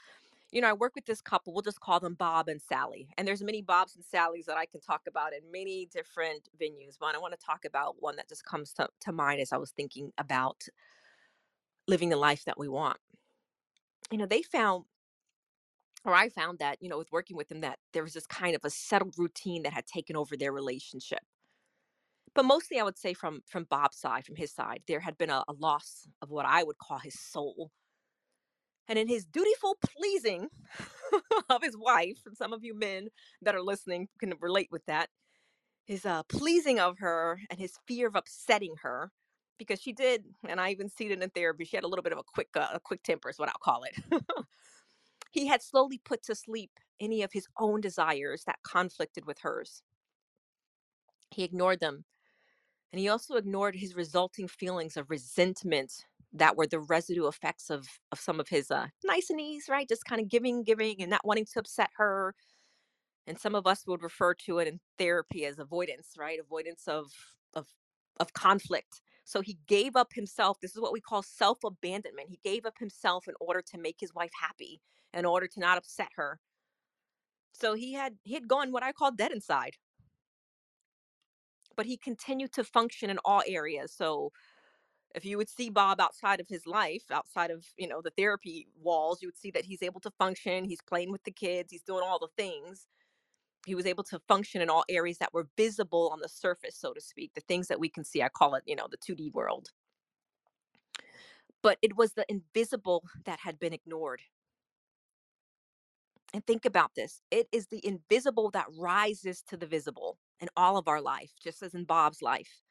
you 0.51 0.61
know, 0.61 0.69
I 0.69 0.73
work 0.73 0.95
with 0.95 1.05
this 1.05 1.21
couple. 1.21 1.53
We'll 1.53 1.61
just 1.61 1.81
call 1.81 1.99
them 1.99 2.13
Bob 2.13 2.47
and 2.47 2.61
Sally. 2.61 3.09
And 3.17 3.27
there's 3.27 3.43
many 3.43 3.61
Bobs 3.61 3.95
and 3.95 4.05
Sallys 4.05 4.45
that 4.45 4.57
I 4.57 4.65
can 4.65 4.79
talk 4.79 5.01
about 5.07 5.33
in 5.33 5.51
many 5.51 5.87
different 5.91 6.47
venues. 6.61 6.95
But 6.99 7.15
I 7.15 7.19
want 7.19 7.37
to 7.37 7.45
talk 7.45 7.65
about 7.65 7.95
one 7.99 8.15
that 8.15 8.29
just 8.29 8.45
comes 8.45 8.71
to, 8.73 8.87
to 9.01 9.11
mind 9.11 9.41
as 9.41 9.51
I 9.51 9.57
was 9.57 9.71
thinking 9.71 10.11
about 10.17 10.63
living 11.87 12.09
the 12.09 12.17
life 12.17 12.45
that 12.45 12.57
we 12.57 12.69
want. 12.69 12.97
You 14.09 14.17
know, 14.17 14.25
they 14.25 14.41
found, 14.41 14.85
or 16.05 16.13
I 16.13 16.29
found 16.29 16.59
that, 16.59 16.77
you 16.81 16.87
know, 16.87 16.97
with 16.97 17.11
working 17.11 17.35
with 17.35 17.49
them, 17.49 17.61
that 17.61 17.79
there 17.91 18.03
was 18.03 18.13
this 18.13 18.27
kind 18.27 18.55
of 18.55 18.63
a 18.63 18.69
settled 18.69 19.15
routine 19.17 19.63
that 19.63 19.73
had 19.73 19.85
taken 19.85 20.15
over 20.15 20.37
their 20.37 20.53
relationship. 20.53 21.19
But 22.33 22.45
mostly, 22.45 22.79
I 22.79 22.83
would 22.83 22.97
say 22.97 23.13
from 23.13 23.41
from 23.47 23.65
Bob's 23.65 23.97
side, 23.97 24.25
from 24.25 24.35
his 24.35 24.53
side, 24.53 24.83
there 24.87 24.99
had 24.99 25.17
been 25.17 25.29
a, 25.31 25.43
a 25.47 25.53
loss 25.53 26.07
of 26.21 26.29
what 26.29 26.45
I 26.45 26.63
would 26.63 26.77
call 26.77 26.99
his 26.99 27.19
soul 27.19 27.71
and 28.87 28.97
in 28.97 29.07
his 29.07 29.25
dutiful 29.25 29.77
pleasing 29.81 30.49
of 31.49 31.61
his 31.63 31.77
wife, 31.77 32.19
and 32.25 32.37
some 32.37 32.53
of 32.53 32.63
you 32.63 32.77
men 32.77 33.09
that 33.41 33.55
are 33.55 33.61
listening 33.61 34.07
can 34.19 34.33
relate 34.39 34.69
with 34.71 34.85
that, 34.85 35.09
his 35.85 36.05
uh, 36.05 36.23
pleasing 36.23 36.79
of 36.79 36.99
her 36.99 37.39
and 37.49 37.59
his 37.59 37.77
fear 37.87 38.07
of 38.07 38.15
upsetting 38.15 38.75
her, 38.81 39.11
because 39.57 39.81
she 39.81 39.93
did, 39.93 40.25
and 40.47 40.61
I 40.61 40.71
even 40.71 40.89
see 40.89 41.07
it 41.07 41.21
in 41.21 41.29
therapy, 41.29 41.65
she 41.65 41.77
had 41.77 41.83
a 41.83 41.87
little 41.87 42.03
bit 42.03 42.13
of 42.13 42.19
a 42.19 42.23
quick, 42.23 42.49
uh, 42.55 42.69
a 42.73 42.79
quick 42.79 43.03
temper 43.03 43.29
is 43.29 43.39
what 43.39 43.49
I'll 43.49 43.55
call 43.63 43.83
it. 43.83 43.95
he 45.31 45.47
had 45.47 45.61
slowly 45.61 45.99
put 46.03 46.23
to 46.23 46.35
sleep 46.35 46.71
any 46.99 47.23
of 47.23 47.31
his 47.33 47.47
own 47.57 47.81
desires 47.81 48.43
that 48.45 48.59
conflicted 48.63 49.25
with 49.25 49.39
hers. 49.39 49.81
He 51.31 51.43
ignored 51.43 51.79
them. 51.79 52.05
And 52.91 52.99
he 52.99 53.09
also 53.09 53.35
ignored 53.35 53.75
his 53.75 53.95
resulting 53.95 54.47
feelings 54.47 54.95
of 54.95 55.09
resentment 55.09 56.05
that 56.37 56.55
were 56.57 56.67
the 56.67 56.79
residue 56.79 57.27
effects 57.27 57.69
of 57.69 57.87
of 58.11 58.19
some 58.19 58.39
of 58.39 58.49
his 58.49 58.71
uh 58.71 58.87
niceties, 59.03 59.65
right? 59.69 59.87
Just 59.87 60.05
kind 60.05 60.21
of 60.21 60.29
giving, 60.29 60.63
giving, 60.63 61.01
and 61.01 61.09
not 61.09 61.25
wanting 61.25 61.45
to 61.53 61.59
upset 61.59 61.89
her. 61.97 62.35
And 63.27 63.39
some 63.39 63.55
of 63.55 63.67
us 63.67 63.85
would 63.87 64.01
refer 64.03 64.33
to 64.45 64.59
it 64.59 64.67
in 64.67 64.79
therapy 64.97 65.45
as 65.45 65.59
avoidance, 65.59 66.13
right? 66.17 66.39
Avoidance 66.39 66.87
of 66.87 67.11
of 67.53 67.67
of 68.19 68.33
conflict. 68.33 69.01
So 69.25 69.41
he 69.41 69.57
gave 69.67 69.95
up 69.97 70.13
himself. 70.13 70.59
This 70.61 70.75
is 70.75 70.81
what 70.81 70.93
we 70.93 71.01
call 71.01 71.21
self 71.23 71.63
abandonment. 71.63 72.29
He 72.29 72.39
gave 72.43 72.65
up 72.65 72.77
himself 72.79 73.27
in 73.27 73.33
order 73.41 73.61
to 73.71 73.77
make 73.77 73.97
his 73.99 74.13
wife 74.13 74.31
happy, 74.39 74.81
in 75.13 75.25
order 75.25 75.47
to 75.47 75.59
not 75.59 75.77
upset 75.77 76.09
her. 76.15 76.39
So 77.53 77.73
he 77.73 77.93
had 77.93 78.17
he 78.23 78.33
had 78.35 78.47
gone 78.47 78.71
what 78.71 78.83
I 78.83 78.91
call 78.93 79.11
dead 79.11 79.31
inside. 79.31 79.75
But 81.75 81.85
he 81.85 81.97
continued 81.97 82.53
to 82.53 82.63
function 82.63 83.09
in 83.09 83.19
all 83.25 83.43
areas. 83.47 83.93
So 83.93 84.31
if 85.17 85.25
you 85.25 85.35
would 85.37 85.49
see 85.49 85.71
Bob 85.71 85.99
outside 85.99 86.39
of 86.39 86.47
his 86.47 86.67
life, 86.67 87.03
outside 87.11 87.49
of, 87.49 87.65
you 87.75 87.87
know, 87.87 88.01
the 88.01 88.11
therapy 88.11 88.67
walls, 88.79 89.19
you 89.19 89.27
would 89.27 89.37
see 89.37 89.49
that 89.49 89.65
he's 89.65 89.81
able 89.81 89.99
to 90.01 90.11
function, 90.11 90.63
he's 90.63 90.81
playing 90.81 91.11
with 91.11 91.23
the 91.23 91.31
kids, 91.31 91.71
he's 91.71 91.81
doing 91.81 92.03
all 92.05 92.19
the 92.19 92.27
things. 92.37 92.85
He 93.65 93.73
was 93.73 93.87
able 93.87 94.03
to 94.05 94.19
function 94.27 94.61
in 94.61 94.69
all 94.69 94.85
areas 94.87 95.17
that 95.17 95.33
were 95.33 95.49
visible 95.57 96.09
on 96.13 96.19
the 96.19 96.29
surface, 96.29 96.77
so 96.77 96.93
to 96.93 97.01
speak, 97.01 97.31
the 97.33 97.41
things 97.41 97.67
that 97.67 97.79
we 97.79 97.89
can 97.89 98.03
see. 98.03 98.21
I 98.21 98.29
call 98.29 98.53
it, 98.53 98.63
you 98.67 98.75
know, 98.75 98.87
the 98.89 98.97
2D 98.97 99.33
world. 99.33 99.69
But 101.63 101.79
it 101.81 101.97
was 101.97 102.13
the 102.13 102.25
invisible 102.29 103.03
that 103.25 103.39
had 103.39 103.59
been 103.59 103.73
ignored. 103.73 104.21
And 106.33 106.45
think 106.45 106.65
about 106.65 106.91
this 106.95 107.21
it 107.31 107.47
is 107.51 107.65
the 107.67 107.83
invisible 107.85 108.51
that 108.51 108.67
rises 108.77 109.41
to 109.47 109.57
the 109.57 109.65
visible 109.65 110.19
in 110.39 110.47
all 110.55 110.77
of 110.77 110.87
our 110.87 111.01
life, 111.01 111.31
just 111.43 111.63
as 111.63 111.73
in 111.73 111.85
Bob's 111.85 112.21
life. 112.21 112.61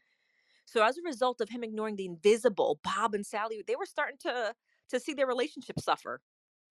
So 0.67 0.85
as 0.85 0.99
a 0.99 1.03
result 1.03 1.41
of 1.41 1.49
him 1.49 1.65
ignoring 1.65 1.97
the 1.97 2.07
invisible, 2.07 2.81
Bob 2.83 3.15
and 3.15 3.25
Sally, 3.25 3.63
they 3.67 3.77
were 3.77 3.87
starting 3.87 4.19
to 4.23 4.55
to 4.91 5.01
see 5.01 5.15
their 5.15 5.27
relationship 5.27 5.81
suffer. 5.81 6.21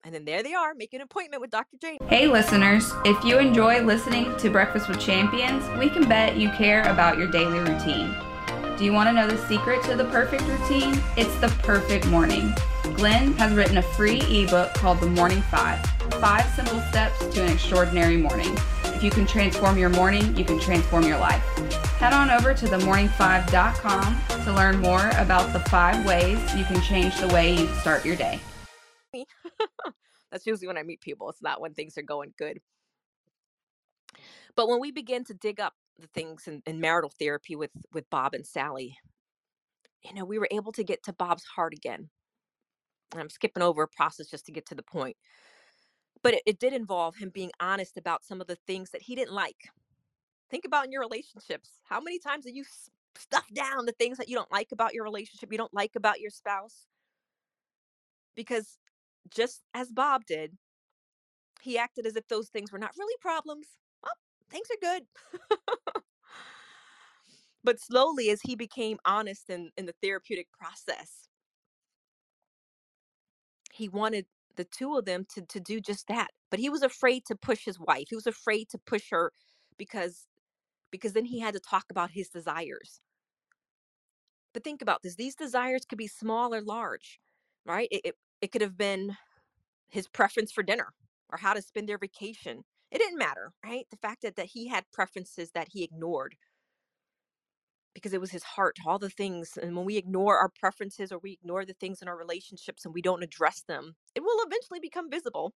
And 0.04 0.14
then 0.14 0.24
there 0.24 0.42
they 0.42 0.54
are, 0.54 0.74
making 0.74 1.00
an 1.00 1.04
appointment 1.04 1.40
with 1.40 1.50
Dr. 1.50 1.76
Jane. 1.80 1.98
Hey, 2.08 2.28
listeners, 2.28 2.92
if 3.04 3.22
you 3.24 3.38
enjoy 3.38 3.82
listening 3.82 4.34
to 4.36 4.50
Breakfast 4.50 4.88
with 4.88 5.00
Champions, 5.00 5.68
we 5.78 5.90
can 5.90 6.08
bet 6.08 6.36
you 6.36 6.48
care 6.50 6.82
about 6.88 7.18
your 7.18 7.26
daily 7.26 7.58
routine. 7.58 8.14
Do 8.78 8.84
you 8.84 8.92
want 8.92 9.08
to 9.08 9.12
know 9.12 9.26
the 9.26 9.38
secret 9.48 9.82
to 9.84 9.96
the 9.96 10.04
perfect 10.04 10.44
routine? 10.44 11.02
It's 11.16 11.34
the 11.40 11.48
perfect 11.62 12.06
morning. 12.06 12.54
Glenn 12.94 13.32
has 13.34 13.52
written 13.54 13.78
a 13.78 13.82
free 13.82 14.20
ebook 14.30 14.74
called 14.74 15.00
The 15.00 15.08
Morning 15.08 15.42
Five 15.42 15.84
Five 16.20 16.46
Simple 16.54 16.80
Steps 16.90 17.18
to 17.34 17.42
an 17.42 17.50
Extraordinary 17.50 18.16
Morning. 18.16 18.56
If 18.96 19.02
you 19.02 19.10
can 19.10 19.26
transform 19.26 19.76
your 19.76 19.90
morning, 19.90 20.34
you 20.38 20.42
can 20.42 20.58
transform 20.58 21.02
your 21.04 21.18
life. 21.18 21.42
Head 21.98 22.14
on 22.14 22.30
over 22.30 22.54
to 22.54 22.66
themorning5.com 22.66 24.44
to 24.44 24.52
learn 24.54 24.78
more 24.78 25.10
about 25.18 25.52
the 25.52 25.60
five 25.68 26.06
ways 26.06 26.38
you 26.56 26.64
can 26.64 26.80
change 26.80 27.14
the 27.18 27.28
way 27.28 27.56
you 27.56 27.66
start 27.74 28.06
your 28.06 28.16
day. 28.16 28.40
That's 30.32 30.46
usually 30.46 30.66
when 30.66 30.78
I 30.78 30.82
meet 30.82 31.02
people. 31.02 31.28
It's 31.28 31.42
not 31.42 31.60
when 31.60 31.74
things 31.74 31.98
are 31.98 32.02
going 32.02 32.32
good. 32.38 32.58
But 34.56 34.66
when 34.66 34.80
we 34.80 34.92
begin 34.92 35.24
to 35.24 35.34
dig 35.34 35.60
up 35.60 35.74
the 35.98 36.06
things 36.06 36.48
in, 36.48 36.62
in 36.64 36.80
marital 36.80 37.12
therapy 37.18 37.54
with 37.54 37.72
with 37.92 38.08
Bob 38.08 38.32
and 38.32 38.46
Sally, 38.46 38.96
you 40.02 40.14
know, 40.14 40.24
we 40.24 40.38
were 40.38 40.48
able 40.50 40.72
to 40.72 40.82
get 40.82 41.02
to 41.02 41.12
Bob's 41.12 41.44
heart 41.44 41.74
again. 41.74 42.08
And 43.12 43.20
I'm 43.20 43.28
skipping 43.28 43.62
over 43.62 43.82
a 43.82 43.88
process 43.88 44.30
just 44.30 44.46
to 44.46 44.52
get 44.52 44.64
to 44.68 44.74
the 44.74 44.82
point. 44.82 45.18
But 46.26 46.34
it, 46.34 46.42
it 46.46 46.58
did 46.58 46.72
involve 46.72 47.16
him 47.16 47.30
being 47.30 47.52
honest 47.60 47.96
about 47.96 48.24
some 48.24 48.40
of 48.40 48.48
the 48.48 48.56
things 48.56 48.90
that 48.90 49.02
he 49.02 49.14
didn't 49.14 49.32
like 49.32 49.70
Think 50.50 50.64
about 50.64 50.84
in 50.84 50.92
your 50.92 51.00
relationships. 51.00 51.70
How 51.84 52.00
many 52.00 52.18
times 52.18 52.46
have 52.46 52.54
you 52.54 52.64
stuffed 53.18 53.54
down 53.54 53.86
the 53.86 53.92
things 53.92 54.18
that 54.18 54.28
you 54.28 54.36
don't 54.36 54.50
like 54.52 54.68
about 54.72 54.94
your 54.94 55.04
relationship, 55.04 55.50
you 55.50 55.58
don't 55.58 55.74
like 55.74 55.96
about 55.96 56.20
your 56.20 56.30
spouse? 56.30 56.86
Because 58.36 58.78
just 59.28 59.62
as 59.74 59.90
Bob 59.90 60.24
did, 60.24 60.56
he 61.62 61.78
acted 61.78 62.06
as 62.06 62.14
if 62.14 62.28
those 62.28 62.48
things 62.48 62.70
were 62.70 62.78
not 62.78 62.92
really 62.96 63.16
problems. 63.20 63.66
Oh, 64.04 64.10
things 64.50 64.68
are 64.70 64.80
good. 64.80 65.02
but 67.64 67.80
slowly, 67.80 68.30
as 68.30 68.40
he 68.42 68.54
became 68.54 68.98
honest 69.04 69.50
in, 69.50 69.70
in 69.76 69.86
the 69.86 69.94
therapeutic 70.00 70.46
process, 70.52 71.28
he 73.72 73.88
wanted 73.88 74.26
the 74.56 74.64
two 74.64 74.96
of 74.96 75.04
them 75.04 75.26
to, 75.34 75.42
to 75.42 75.60
do 75.60 75.80
just 75.80 76.08
that. 76.08 76.28
But 76.50 76.60
he 76.60 76.68
was 76.70 76.82
afraid 76.82 77.24
to 77.26 77.36
push 77.36 77.64
his 77.64 77.78
wife. 77.80 78.06
He 78.10 78.16
was 78.16 78.26
afraid 78.26 78.68
to 78.70 78.78
push 78.78 79.10
her 79.10 79.32
because 79.78 80.26
because 80.90 81.12
then 81.14 81.26
he 81.26 81.40
had 81.40 81.54
to 81.54 81.60
talk 81.60 81.86
about 81.90 82.12
his 82.12 82.28
desires. 82.28 83.00
But 84.54 84.64
think 84.64 84.82
about 84.82 85.02
this 85.02 85.16
these 85.16 85.34
desires 85.34 85.84
could 85.84 85.98
be 85.98 86.08
small 86.08 86.54
or 86.54 86.62
large, 86.62 87.20
right? 87.66 87.88
It, 87.90 88.02
it, 88.04 88.14
it 88.40 88.52
could 88.52 88.62
have 88.62 88.78
been 88.78 89.16
his 89.88 90.08
preference 90.08 90.52
for 90.52 90.62
dinner 90.62 90.94
or 91.30 91.38
how 91.38 91.54
to 91.54 91.62
spend 91.62 91.88
their 91.88 91.98
vacation. 91.98 92.64
It 92.90 92.98
didn't 92.98 93.18
matter, 93.18 93.52
right? 93.64 93.86
The 93.90 93.96
fact 93.96 94.22
that, 94.22 94.36
that 94.36 94.46
he 94.46 94.68
had 94.68 94.84
preferences 94.92 95.50
that 95.52 95.68
he 95.72 95.84
ignored 95.84 96.36
because 97.96 98.12
it 98.12 98.20
was 98.20 98.30
his 98.30 98.42
heart, 98.42 98.76
all 98.86 98.98
the 98.98 99.08
things. 99.08 99.56
And 99.60 99.74
when 99.74 99.86
we 99.86 99.96
ignore 99.96 100.36
our 100.36 100.50
preferences 100.50 101.10
or 101.10 101.18
we 101.18 101.32
ignore 101.32 101.64
the 101.64 101.72
things 101.72 102.02
in 102.02 102.08
our 102.08 102.16
relationships 102.16 102.84
and 102.84 102.92
we 102.92 103.00
don't 103.00 103.22
address 103.22 103.62
them, 103.66 103.96
it 104.14 104.20
will 104.22 104.44
eventually 104.46 104.80
become 104.80 105.10
visible. 105.10 105.54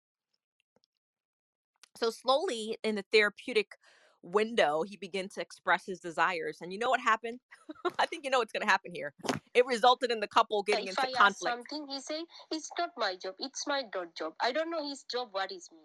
So, 1.98 2.09
slowly 2.09 2.79
in 2.83 2.94
the 2.94 3.05
therapeutic 3.12 3.76
window, 4.22 4.85
he 4.85 4.96
began 4.96 5.29
to 5.35 5.42
express 5.42 5.85
his 5.85 6.00
desires. 6.00 6.57
And 6.62 6.72
you 6.72 6.79
know 6.79 6.88
what 6.88 7.00
happened? 7.00 7.40
I 7.98 8.07
think 8.07 8.24
you 8.24 8.31
know 8.31 8.38
what's 8.38 8.53
going 8.53 8.66
to 8.66 8.70
happen 8.70 8.92
here. 8.94 9.12
It 9.53 9.66
resulted 9.66 10.11
in 10.11 10.20
the 10.20 10.26
couple 10.26 10.62
getting 10.62 10.87
if 10.87 10.98
into 10.98 11.03
I 11.03 11.12
conflict. 11.12 11.57
something, 11.57 11.87
he 11.90 12.00
say, 12.00 12.24
it's 12.50 12.70
not 12.79 12.90
my 12.96 13.16
job. 13.22 13.35
It's 13.38 13.66
my 13.66 13.83
dot 13.92 14.16
job. 14.16 14.33
I 14.40 14.53
don't 14.53 14.70
know 14.70 14.88
his 14.88 15.05
job. 15.12 15.29
What 15.33 15.53
is 15.53 15.68
me? 15.70 15.85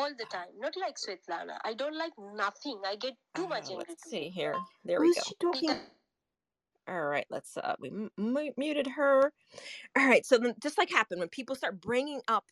All 0.00 0.14
the 0.18 0.26
time. 0.26 0.48
Not 0.58 0.76
like 0.76 0.96
Svetlana. 0.98 1.58
I 1.64 1.74
don't 1.74 1.96
like 1.96 2.14
nothing. 2.18 2.82
I 2.86 2.96
get 2.96 3.14
too 3.36 3.48
much 3.48 3.68
Uh, 3.68 3.72
angry. 3.72 3.86
let's 3.88 4.08
see 4.08 4.30
here. 4.30 4.54
There 4.84 5.00
Who's 5.00 5.16
we 5.16 5.22
she 5.26 5.34
go. 5.40 5.52
talking? 5.52 5.80
All 6.88 7.02
right, 7.06 7.26
let's 7.30 7.56
uh 7.56 7.76
we 7.80 7.90
m- 7.90 8.10
mu- 8.18 8.52
muted 8.58 8.88
her. 8.88 9.32
All 9.98 10.06
right, 10.06 10.26
so 10.26 10.38
then 10.38 10.54
just 10.62 10.78
like 10.78 10.90
happened 10.90 11.20
when 11.20 11.28
people 11.30 11.56
start 11.56 11.80
bringing 11.80 12.22
up 12.28 12.46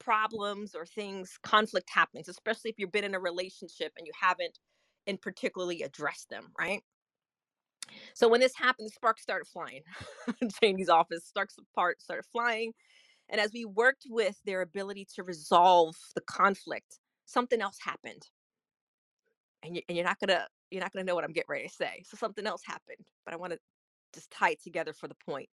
problems 0.00 0.74
or 0.74 0.86
things, 0.86 1.38
conflict 1.42 1.90
happens, 1.90 2.28
especially 2.28 2.70
if 2.70 2.78
you've 2.78 2.92
been 2.92 3.04
in 3.04 3.14
a 3.16 3.20
relationship 3.20 3.92
and 3.98 4.06
you 4.06 4.12
haven't 4.20 4.58
in 5.06 5.18
particularly 5.18 5.82
addressed 5.82 6.30
them, 6.30 6.52
right? 6.58 6.82
So 8.14 8.28
when 8.28 8.40
this 8.40 8.56
happened, 8.56 8.88
the 8.88 8.92
sparks 8.92 9.22
started 9.22 9.46
flying. 9.46 9.82
in 10.42 10.50
Janie's 10.62 10.88
office, 10.90 11.24
sparks 11.26 11.56
apart 11.58 12.02
started 12.02 12.26
flying, 12.32 12.72
and 13.32 13.40
as 13.42 13.52
we 13.54 13.66
worked 13.66 14.06
with 14.10 14.38
their 14.46 14.62
ability 14.62 15.08
to 15.16 15.24
resolve 15.24 15.96
the 16.16 16.22
conflict, 16.22 17.00
something 17.26 17.62
else 17.62 17.78
happened. 17.84 18.28
And, 19.64 19.76
you, 19.76 19.82
and 19.88 19.96
you're 19.98 20.06
not 20.06 20.20
gonna 20.20 20.48
you're 20.70 20.82
not 20.82 20.92
gonna 20.92 21.04
know 21.04 21.16
what 21.16 21.24
I'm 21.24 21.32
getting 21.32 21.50
ready 21.50 21.68
to 21.68 21.74
say. 21.74 22.04
So 22.06 22.16
something 22.18 22.46
else 22.46 22.62
happened, 22.66 23.04
but 23.24 23.34
I 23.34 23.38
want 23.38 23.54
to 23.54 23.60
just 24.14 24.30
tie 24.30 24.50
it 24.50 24.62
together 24.62 24.94
for 24.94 25.08
the 25.08 25.16
point. 25.26 25.48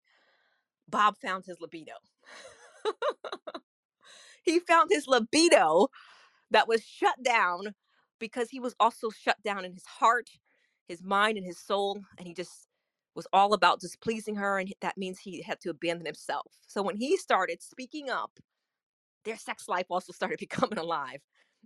Bob 0.88 1.16
found 1.18 1.44
his 1.46 1.58
libido. 1.60 1.94
he 4.44 4.60
found 4.60 4.90
his 4.92 5.06
libido 5.08 5.88
that 6.50 6.68
was 6.68 6.84
shut 6.84 7.22
down 7.22 7.74
because 8.20 8.50
he 8.50 8.60
was 8.60 8.76
also 8.80 9.10
shut 9.10 9.42
down 9.44 9.64
in 9.64 9.74
his 9.74 9.86
heart, 9.86 10.30
his 10.88 11.02
mind, 11.04 11.38
and 11.38 11.46
his 11.46 11.58
soul. 11.60 12.00
And 12.18 12.28
he 12.28 12.34
just 12.34 12.68
was 13.14 13.26
all 13.32 13.54
about 13.54 13.80
displeasing 13.80 14.36
her. 14.36 14.58
And 14.58 14.72
that 14.80 14.98
means 14.98 15.18
he 15.18 15.42
had 15.42 15.60
to 15.60 15.70
abandon 15.70 16.06
himself. 16.06 16.52
So 16.66 16.82
when 16.82 16.96
he 16.96 17.16
started 17.16 17.62
speaking 17.62 18.10
up, 18.10 18.38
their 19.24 19.36
sex 19.36 19.68
life 19.68 19.86
also 19.90 20.12
started 20.14 20.38
becoming 20.38 20.78
alive. 20.78 21.20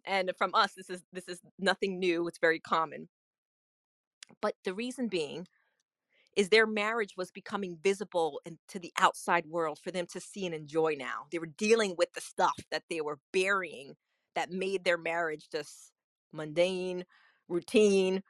And 0.05 0.31
from 0.37 0.51
us, 0.55 0.73
this 0.75 0.91
is 0.91 1.03
this 1.13 1.29
is 1.29 1.41
nothing 1.59 1.99
new. 1.99 2.27
It's 2.29 2.39
very 2.39 2.61
common. 2.61 3.09
But 4.41 4.55
the 4.65 4.75
reason 4.75 5.09
being 5.09 5.47
is 6.37 6.49
their 6.49 6.67
marriage 6.67 7.15
was 7.17 7.31
becoming 7.31 7.79
visible 7.83 8.41
and 8.45 8.59
to 8.69 8.79
the 8.79 8.93
outside 8.99 9.47
world 9.47 9.79
for 9.83 9.91
them 9.91 10.07
to 10.13 10.21
see 10.21 10.47
and 10.47 10.55
enjoy 10.55 10.97
now. 10.99 11.27
They 11.31 11.39
were 11.39 11.47
dealing 11.47 11.95
with 11.97 12.13
the 12.13 12.21
stuff 12.21 12.59
that 12.71 12.83
they 12.91 13.01
were 13.01 13.19
burying 13.33 13.95
that 14.35 14.51
made 14.51 14.85
their 14.85 14.99
marriage 14.99 15.49
just 15.51 15.93
mundane, 16.33 17.05
routine. 17.49 18.23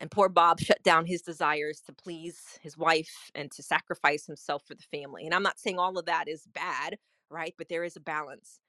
And 0.00 0.10
poor 0.10 0.28
Bob 0.28 0.60
shut 0.60 0.82
down 0.82 1.06
his 1.06 1.22
desires 1.22 1.80
to 1.86 1.92
please 1.92 2.40
his 2.60 2.76
wife 2.78 3.30
and 3.34 3.50
to 3.52 3.62
sacrifice 3.62 4.26
himself 4.26 4.62
for 4.66 4.74
the 4.74 4.84
family. 4.92 5.24
And 5.24 5.34
I'm 5.34 5.42
not 5.42 5.58
saying 5.58 5.78
all 5.78 5.98
of 5.98 6.06
that 6.06 6.28
is 6.28 6.46
bad, 6.54 6.98
right? 7.30 7.54
But 7.58 7.68
there 7.68 7.84
is 7.84 7.96
a 7.96 8.00
balance. 8.00 8.60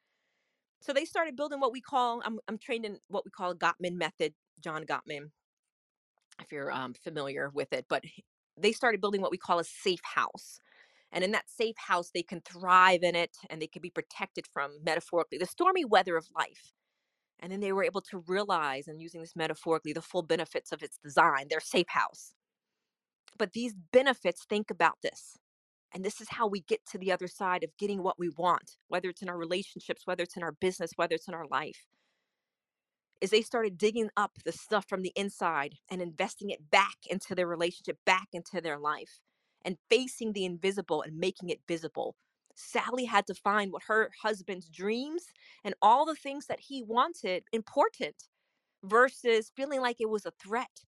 So 0.81 0.93
they 0.93 1.05
started 1.05 1.35
building 1.35 1.59
what 1.59 1.71
we 1.71 1.81
call, 1.81 2.21
I'm, 2.25 2.39
I'm 2.47 2.57
trained 2.57 2.85
in 2.85 2.97
what 3.09 3.25
we 3.25 3.31
call 3.31 3.51
a 3.51 3.55
Gottman 3.55 3.95
method, 3.95 4.33
John 4.61 4.85
Gottman, 4.85 5.29
if 6.41 6.51
you're 6.51 6.71
um, 6.71 6.93
familiar 6.93 7.51
with 7.53 7.73
it. 7.73 7.85
But 7.89 8.03
they 8.57 8.71
started 8.71 9.01
building 9.01 9.21
what 9.21 9.31
we 9.31 9.37
call 9.37 9.59
a 9.59 9.63
safe 9.63 10.01
house. 10.03 10.59
And 11.11 11.23
in 11.23 11.31
that 11.31 11.49
safe 11.49 11.75
house, 11.77 12.11
they 12.13 12.23
can 12.23 12.41
thrive 12.41 13.03
in 13.03 13.15
it 13.15 13.35
and 13.49 13.61
they 13.61 13.67
can 13.67 13.81
be 13.81 13.89
protected 13.89 14.45
from 14.51 14.71
metaphorically 14.83 15.37
the 15.37 15.45
stormy 15.45 15.85
weather 15.85 16.15
of 16.17 16.27
life. 16.35 16.71
And 17.41 17.51
then 17.51 17.61
they 17.61 17.71
were 17.71 17.83
able 17.83 18.01
to 18.01 18.23
realize, 18.27 18.87
and 18.87 19.01
using 19.01 19.21
this 19.21 19.35
metaphorically, 19.35 19.93
the 19.93 20.01
full 20.01 20.23
benefits 20.23 20.71
of 20.71 20.83
its 20.83 20.97
design, 20.97 21.47
their 21.49 21.61
safe 21.61 21.87
house. 21.87 22.33
But 23.37 23.53
these 23.53 23.73
benefits, 23.93 24.45
think 24.49 24.69
about 24.69 24.97
this. 25.01 25.37
And 25.93 26.03
this 26.03 26.21
is 26.21 26.29
how 26.29 26.47
we 26.47 26.61
get 26.61 26.85
to 26.91 26.97
the 26.97 27.11
other 27.11 27.27
side 27.27 27.63
of 27.63 27.75
getting 27.77 28.03
what 28.03 28.19
we 28.19 28.29
want, 28.29 28.77
whether 28.89 29.09
it's 29.09 29.21
in 29.21 29.29
our 29.29 29.37
relationships, 29.37 30.01
whether 30.05 30.23
it's 30.23 30.37
in 30.37 30.43
our 30.43 30.51
business, 30.51 30.91
whether 30.97 31.15
it's 31.15 31.27
in 31.27 31.33
our 31.33 31.47
life. 31.49 31.85
Is 33.21 33.31
they 33.31 33.41
started 33.41 33.77
digging 33.77 34.09
up 34.15 34.33
the 34.45 34.51
stuff 34.51 34.85
from 34.87 35.01
the 35.01 35.13
inside 35.15 35.75
and 35.89 36.01
investing 36.01 36.51
it 36.51 36.69
back 36.69 36.97
into 37.09 37.35
their 37.35 37.47
relationship, 37.47 37.97
back 38.05 38.27
into 38.33 38.61
their 38.61 38.77
life, 38.77 39.19
and 39.63 39.77
facing 39.89 40.33
the 40.33 40.45
invisible 40.45 41.01
and 41.01 41.17
making 41.17 41.49
it 41.49 41.59
visible. 41.67 42.15
Sally 42.59 43.05
had 43.05 43.27
to 43.27 43.33
find 43.35 43.71
what 43.71 43.83
her 43.83 44.11
husband's 44.21 44.69
dreams 44.69 45.25
and 45.63 45.75
all 45.81 46.05
the 46.05 46.15
things 46.15 46.47
that 46.47 46.59
he 46.59 46.83
wanted 46.83 47.43
important 47.53 48.15
versus 48.83 49.51
feeling 49.55 49.81
like 49.81 49.97
it 49.99 50.09
was 50.09 50.25
a 50.25 50.31
threat. 50.31 50.85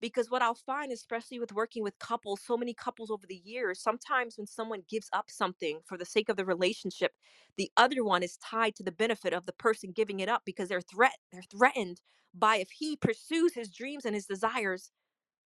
Because 0.00 0.30
what 0.30 0.42
I'll 0.42 0.54
find, 0.54 0.92
especially 0.92 1.40
with 1.40 1.52
working 1.52 1.82
with 1.82 1.98
couples, 1.98 2.40
so 2.44 2.56
many 2.56 2.74
couples 2.74 3.10
over 3.10 3.26
the 3.26 3.42
years, 3.44 3.80
sometimes 3.82 4.38
when 4.38 4.46
someone 4.46 4.84
gives 4.88 5.08
up 5.12 5.30
something 5.30 5.80
for 5.86 5.98
the 5.98 6.04
sake 6.04 6.28
of 6.28 6.36
the 6.36 6.44
relationship, 6.44 7.12
the 7.56 7.70
other 7.76 8.04
one 8.04 8.22
is 8.22 8.36
tied 8.38 8.76
to 8.76 8.84
the 8.84 8.92
benefit 8.92 9.32
of 9.32 9.46
the 9.46 9.52
person 9.54 9.92
giving 9.92 10.20
it 10.20 10.28
up 10.28 10.42
because 10.44 10.68
they're 10.68 10.80
threat 10.80 11.16
they're 11.32 11.42
threatened 11.50 12.00
by 12.34 12.56
if 12.56 12.70
he 12.70 12.96
pursues 12.96 13.54
his 13.54 13.70
dreams 13.72 14.04
and 14.04 14.14
his 14.14 14.26
desires, 14.26 14.92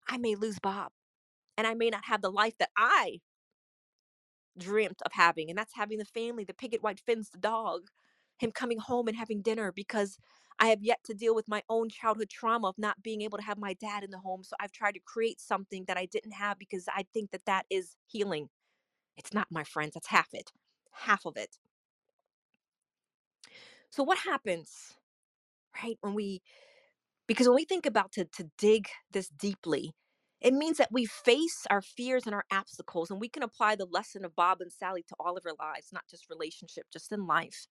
I 0.08 0.18
may 0.18 0.36
lose 0.36 0.60
Bob 0.60 0.92
and 1.58 1.68
I 1.68 1.74
may 1.76 1.90
not 1.90 2.06
have 2.06 2.22
the 2.22 2.32
life 2.32 2.58
that 2.60 2.72
I 2.78 3.20
dreamt 4.58 5.02
of 5.06 5.12
having, 5.14 5.50
and 5.50 5.58
that's 5.58 5.76
having 5.76 5.98
the 5.98 6.06
family, 6.06 6.44
the 6.44 6.54
picket 6.54 6.84
white 6.84 7.00
fins, 7.00 7.30
the 7.30 7.38
dog, 7.38 7.90
him 8.38 8.52
coming 8.52 8.80
home 8.80 9.08
and 9.08 9.18
having 9.18 9.42
dinner 9.42 9.72
because 9.72 10.18
I 10.60 10.68
have 10.68 10.84
yet 10.84 11.00
to 11.06 11.14
deal 11.14 11.36
with 11.36 11.48
my 11.48 11.64
own 11.70 11.90
childhood 11.90 12.30
trauma 12.30 12.68
of 12.70 12.78
not 12.78 13.04
being 13.04 13.22
able 13.22 13.38
to 13.38 13.44
have 13.44 13.58
my 13.58 13.74
dad 13.74 14.04
in 14.04 14.12
the 14.12 14.20
home. 14.20 14.44
So 14.44 14.56
I've 14.60 14.72
tried 14.72 14.94
to 14.94 15.00
create 15.00 15.40
something 15.40 15.86
that 15.88 15.98
I 15.98 16.06
didn't 16.06 16.34
have 16.34 16.58
because 16.60 16.86
I 16.88 17.06
think 17.14 17.32
that 17.32 17.46
that 17.46 17.66
is 17.70 17.96
healing. 18.08 18.50
It's 19.18 19.34
not, 19.34 19.48
my 19.52 19.64
friends, 19.64 19.94
that's 19.94 20.08
half 20.08 20.30
it, 20.34 20.52
half 20.92 21.26
of 21.26 21.38
it. 21.38 21.58
So 23.90 24.04
what 24.04 24.20
happens, 24.20 24.96
right, 25.84 25.98
when 26.02 26.14
we, 26.14 26.42
because 27.28 27.48
when 27.48 27.56
we 27.56 27.66
think 27.66 27.86
about 27.86 28.12
to, 28.14 28.26
to 28.26 28.50
dig 28.58 28.88
this 29.12 29.30
deeply, 29.30 29.94
it 30.40 30.54
means 30.54 30.78
that 30.78 30.92
we 30.92 31.06
face 31.06 31.66
our 31.70 31.82
fears 31.82 32.26
and 32.26 32.36
our 32.36 32.46
obstacles, 32.52 33.10
and 33.10 33.20
we 33.20 33.30
can 33.30 33.44
apply 33.44 33.76
the 33.76 33.86
lesson 33.86 34.24
of 34.24 34.36
Bob 34.36 34.62
and 34.62 34.72
Sally 34.72 35.04
to 35.08 35.16
all 35.20 35.36
of 35.36 35.46
our 35.46 35.56
lives, 35.60 35.90
not 35.92 36.08
just 36.10 36.30
relationship, 36.30 36.86
just 36.92 37.12
in 37.12 37.26
life. 37.26 37.68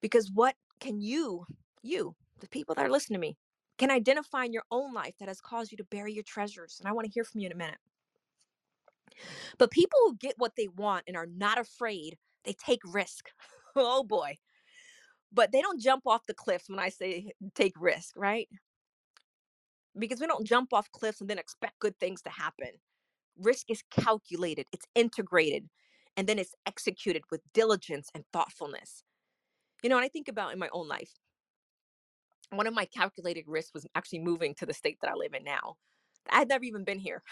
Because 0.00 0.30
what 0.32 0.56
can 0.80 1.00
you, 1.00 1.46
you, 1.82 2.16
the 2.40 2.48
people 2.48 2.74
that 2.74 2.84
are 2.84 2.90
listening 2.90 3.20
to 3.20 3.26
me, 3.26 3.36
can 3.78 3.90
identify 3.90 4.44
in 4.44 4.52
your 4.52 4.64
own 4.70 4.92
life 4.92 5.14
that 5.18 5.28
has 5.28 5.40
caused 5.40 5.70
you 5.70 5.78
to 5.78 5.84
bury 5.84 6.12
your 6.12 6.24
treasures? 6.24 6.78
And 6.80 6.88
I 6.88 6.92
want 6.92 7.06
to 7.06 7.12
hear 7.12 7.24
from 7.24 7.40
you 7.40 7.46
in 7.46 7.52
a 7.52 7.56
minute. 7.56 7.78
But 9.58 9.70
people 9.70 9.98
who 10.04 10.16
get 10.16 10.34
what 10.38 10.52
they 10.56 10.68
want 10.68 11.04
and 11.06 11.16
are 11.16 11.26
not 11.26 11.58
afraid, 11.58 12.16
they 12.44 12.52
take 12.52 12.80
risk. 12.84 13.30
oh 13.76 14.02
boy. 14.02 14.36
But 15.32 15.52
they 15.52 15.60
don't 15.60 15.80
jump 15.80 16.06
off 16.06 16.26
the 16.26 16.34
cliffs 16.34 16.68
when 16.68 16.78
I 16.78 16.88
say 16.88 17.32
take 17.54 17.74
risk, 17.78 18.14
right? 18.16 18.48
Because 19.98 20.20
we 20.20 20.26
don't 20.26 20.46
jump 20.46 20.72
off 20.72 20.90
cliffs 20.92 21.20
and 21.20 21.30
then 21.30 21.38
expect 21.38 21.78
good 21.78 21.98
things 21.98 22.22
to 22.22 22.30
happen. 22.30 22.70
Risk 23.38 23.70
is 23.70 23.82
calculated, 23.90 24.66
it's 24.72 24.86
integrated, 24.94 25.68
and 26.16 26.26
then 26.26 26.38
it's 26.38 26.54
executed 26.66 27.22
with 27.30 27.40
diligence 27.52 28.08
and 28.14 28.24
thoughtfulness. 28.32 29.04
You 29.82 29.90
know, 29.90 29.96
and 29.96 30.04
I 30.04 30.08
think 30.08 30.28
about 30.28 30.52
in 30.52 30.58
my 30.58 30.68
own 30.72 30.88
life, 30.88 31.12
one 32.50 32.66
of 32.66 32.74
my 32.74 32.84
calculated 32.86 33.44
risks 33.46 33.74
was 33.74 33.86
actually 33.94 34.20
moving 34.20 34.54
to 34.54 34.66
the 34.66 34.74
state 34.74 34.98
that 35.02 35.10
I 35.10 35.14
live 35.14 35.34
in 35.34 35.44
now. 35.44 35.76
I 36.30 36.38
had 36.38 36.48
never 36.48 36.64
even 36.64 36.84
been 36.84 36.98
here. 36.98 37.22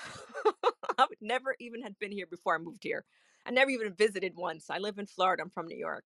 I 0.98 1.06
would 1.08 1.18
never 1.20 1.56
even 1.60 1.82
had 1.82 1.98
been 1.98 2.12
here 2.12 2.26
before 2.26 2.54
I 2.54 2.58
moved 2.58 2.82
here. 2.82 3.04
I 3.46 3.50
never 3.50 3.70
even 3.70 3.94
visited 3.94 4.34
once. 4.36 4.70
I 4.70 4.78
live 4.78 4.98
in 4.98 5.06
Florida. 5.06 5.42
I'm 5.42 5.50
from 5.50 5.66
New 5.66 5.76
York. 5.76 6.04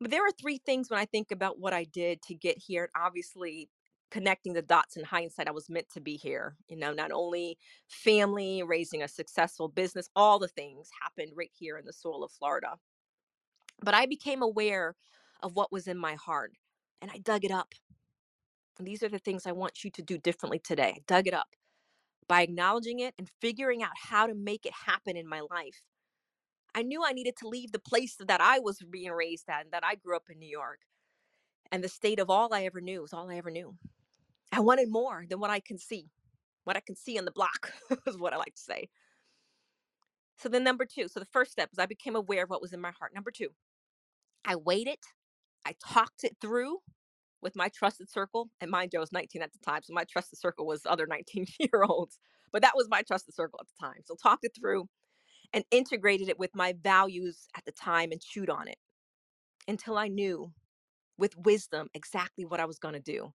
But 0.00 0.10
there 0.10 0.24
are 0.24 0.32
three 0.32 0.58
things 0.58 0.90
when 0.90 1.00
I 1.00 1.06
think 1.06 1.30
about 1.30 1.58
what 1.58 1.72
I 1.72 1.84
did 1.84 2.22
to 2.22 2.34
get 2.34 2.58
here. 2.58 2.84
And 2.84 3.04
obviously, 3.04 3.68
connecting 4.10 4.52
the 4.52 4.62
dots 4.62 4.96
in 4.96 5.04
hindsight, 5.04 5.48
I 5.48 5.52
was 5.52 5.68
meant 5.68 5.88
to 5.90 6.00
be 6.00 6.16
here. 6.16 6.56
You 6.68 6.76
know, 6.76 6.92
not 6.92 7.12
only 7.12 7.58
family, 7.88 8.62
raising 8.62 9.02
a 9.02 9.08
successful 9.08 9.68
business, 9.68 10.08
all 10.16 10.38
the 10.38 10.48
things 10.48 10.88
happened 11.02 11.32
right 11.36 11.50
here 11.52 11.76
in 11.76 11.84
the 11.84 11.92
soil 11.92 12.24
of 12.24 12.32
Florida. 12.32 12.76
But 13.82 13.94
I 13.94 14.06
became 14.06 14.42
aware 14.42 14.96
of 15.42 15.54
what 15.54 15.72
was 15.72 15.86
in 15.86 15.98
my 15.98 16.14
heart 16.14 16.52
and 17.00 17.10
I 17.10 17.18
dug 17.18 17.44
it 17.44 17.50
up. 17.50 17.74
And 18.78 18.86
these 18.86 19.02
are 19.02 19.08
the 19.08 19.18
things 19.18 19.46
I 19.46 19.52
want 19.52 19.84
you 19.84 19.90
to 19.90 20.02
do 20.02 20.18
differently 20.18 20.58
today. 20.58 20.94
I 20.96 21.00
dug 21.06 21.26
it 21.26 21.34
up 21.34 21.48
by 22.28 22.42
acknowledging 22.42 23.00
it 23.00 23.14
and 23.18 23.28
figuring 23.40 23.82
out 23.82 23.90
how 23.96 24.26
to 24.26 24.34
make 24.34 24.66
it 24.66 24.72
happen 24.86 25.16
in 25.16 25.28
my 25.28 25.40
life. 25.50 25.82
I 26.74 26.82
knew 26.82 27.02
I 27.04 27.12
needed 27.12 27.36
to 27.38 27.48
leave 27.48 27.72
the 27.72 27.78
place 27.78 28.16
that 28.20 28.40
I 28.40 28.60
was 28.60 28.78
being 28.78 29.10
raised 29.10 29.48
at 29.48 29.64
and 29.64 29.72
that 29.72 29.84
I 29.84 29.96
grew 29.96 30.14
up 30.14 30.30
in 30.30 30.38
New 30.38 30.48
York. 30.48 30.80
And 31.72 31.82
the 31.82 31.88
state 31.88 32.20
of 32.20 32.30
all 32.30 32.54
I 32.54 32.64
ever 32.64 32.80
knew 32.80 33.02
was 33.02 33.12
all 33.12 33.30
I 33.30 33.36
ever 33.36 33.50
knew. 33.50 33.74
I 34.52 34.60
wanted 34.60 34.90
more 34.90 35.24
than 35.28 35.40
what 35.40 35.50
I 35.50 35.60
can 35.60 35.78
see. 35.78 36.10
What 36.64 36.76
I 36.76 36.80
can 36.80 36.96
see 36.96 37.18
on 37.18 37.24
the 37.24 37.30
block 37.30 37.72
is 38.06 38.18
what 38.18 38.32
I 38.32 38.36
like 38.36 38.54
to 38.54 38.60
say. 38.60 38.88
So 40.38 40.48
then 40.48 40.62
number 40.62 40.84
two, 40.84 41.08
so 41.08 41.18
the 41.18 41.26
first 41.26 41.50
step 41.50 41.70
is 41.72 41.78
I 41.78 41.86
became 41.86 42.14
aware 42.14 42.44
of 42.44 42.50
what 42.50 42.62
was 42.62 42.72
in 42.72 42.80
my 42.80 42.92
heart. 42.98 43.12
Number 43.14 43.30
two, 43.30 43.48
I 44.44 44.56
waited, 44.56 44.98
I 45.66 45.74
talked 45.84 46.24
it 46.24 46.36
through 46.40 46.78
with 47.42 47.56
my 47.56 47.68
trusted 47.68 48.10
circle. 48.10 48.50
And 48.60 48.70
mind 48.70 48.90
you, 48.92 48.98
I 48.98 49.00
was 49.00 49.12
19 49.12 49.42
at 49.42 49.52
the 49.52 49.58
time. 49.58 49.82
So 49.82 49.92
my 49.92 50.04
trusted 50.04 50.38
circle 50.38 50.66
was 50.66 50.82
other 50.86 51.06
19 51.10 51.46
year 51.58 51.84
olds. 51.84 52.18
But 52.52 52.62
that 52.62 52.72
was 52.74 52.88
my 52.88 53.02
trusted 53.02 53.34
circle 53.34 53.58
at 53.60 53.66
the 53.66 53.86
time. 53.86 54.02
So 54.04 54.14
talked 54.14 54.44
it 54.44 54.52
through 54.58 54.88
and 55.52 55.64
integrated 55.70 56.28
it 56.28 56.38
with 56.38 56.54
my 56.54 56.74
values 56.82 57.46
at 57.56 57.64
the 57.64 57.72
time 57.72 58.12
and 58.12 58.20
chewed 58.20 58.50
on 58.50 58.68
it 58.68 58.78
until 59.66 59.98
I 59.98 60.08
knew 60.08 60.52
with 61.18 61.36
wisdom 61.36 61.88
exactly 61.94 62.44
what 62.44 62.60
I 62.60 62.64
was 62.64 62.78
going 62.78 62.94
to 62.94 63.00
do. 63.00 63.32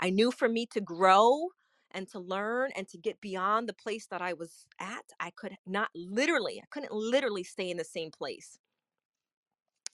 I 0.00 0.10
knew 0.10 0.30
for 0.32 0.48
me 0.48 0.66
to 0.66 0.80
grow 0.80 1.48
and 1.90 2.08
to 2.10 2.18
learn 2.18 2.72
and 2.76 2.88
to 2.88 2.98
get 2.98 3.20
beyond 3.20 3.68
the 3.68 3.72
place 3.74 4.06
that 4.08 4.22
I 4.22 4.32
was 4.32 4.66
at, 4.80 5.04
I 5.20 5.30
could 5.30 5.56
not 5.66 5.90
literally, 5.94 6.60
I 6.60 6.66
couldn't 6.70 6.92
literally 6.92 7.44
stay 7.44 7.70
in 7.70 7.76
the 7.76 7.84
same 7.84 8.10
place. 8.10 8.58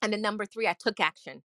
And 0.02 0.12
then 0.12 0.22
number 0.22 0.46
three, 0.46 0.66
I 0.66 0.74
took 0.78 1.00
action. 1.00 1.42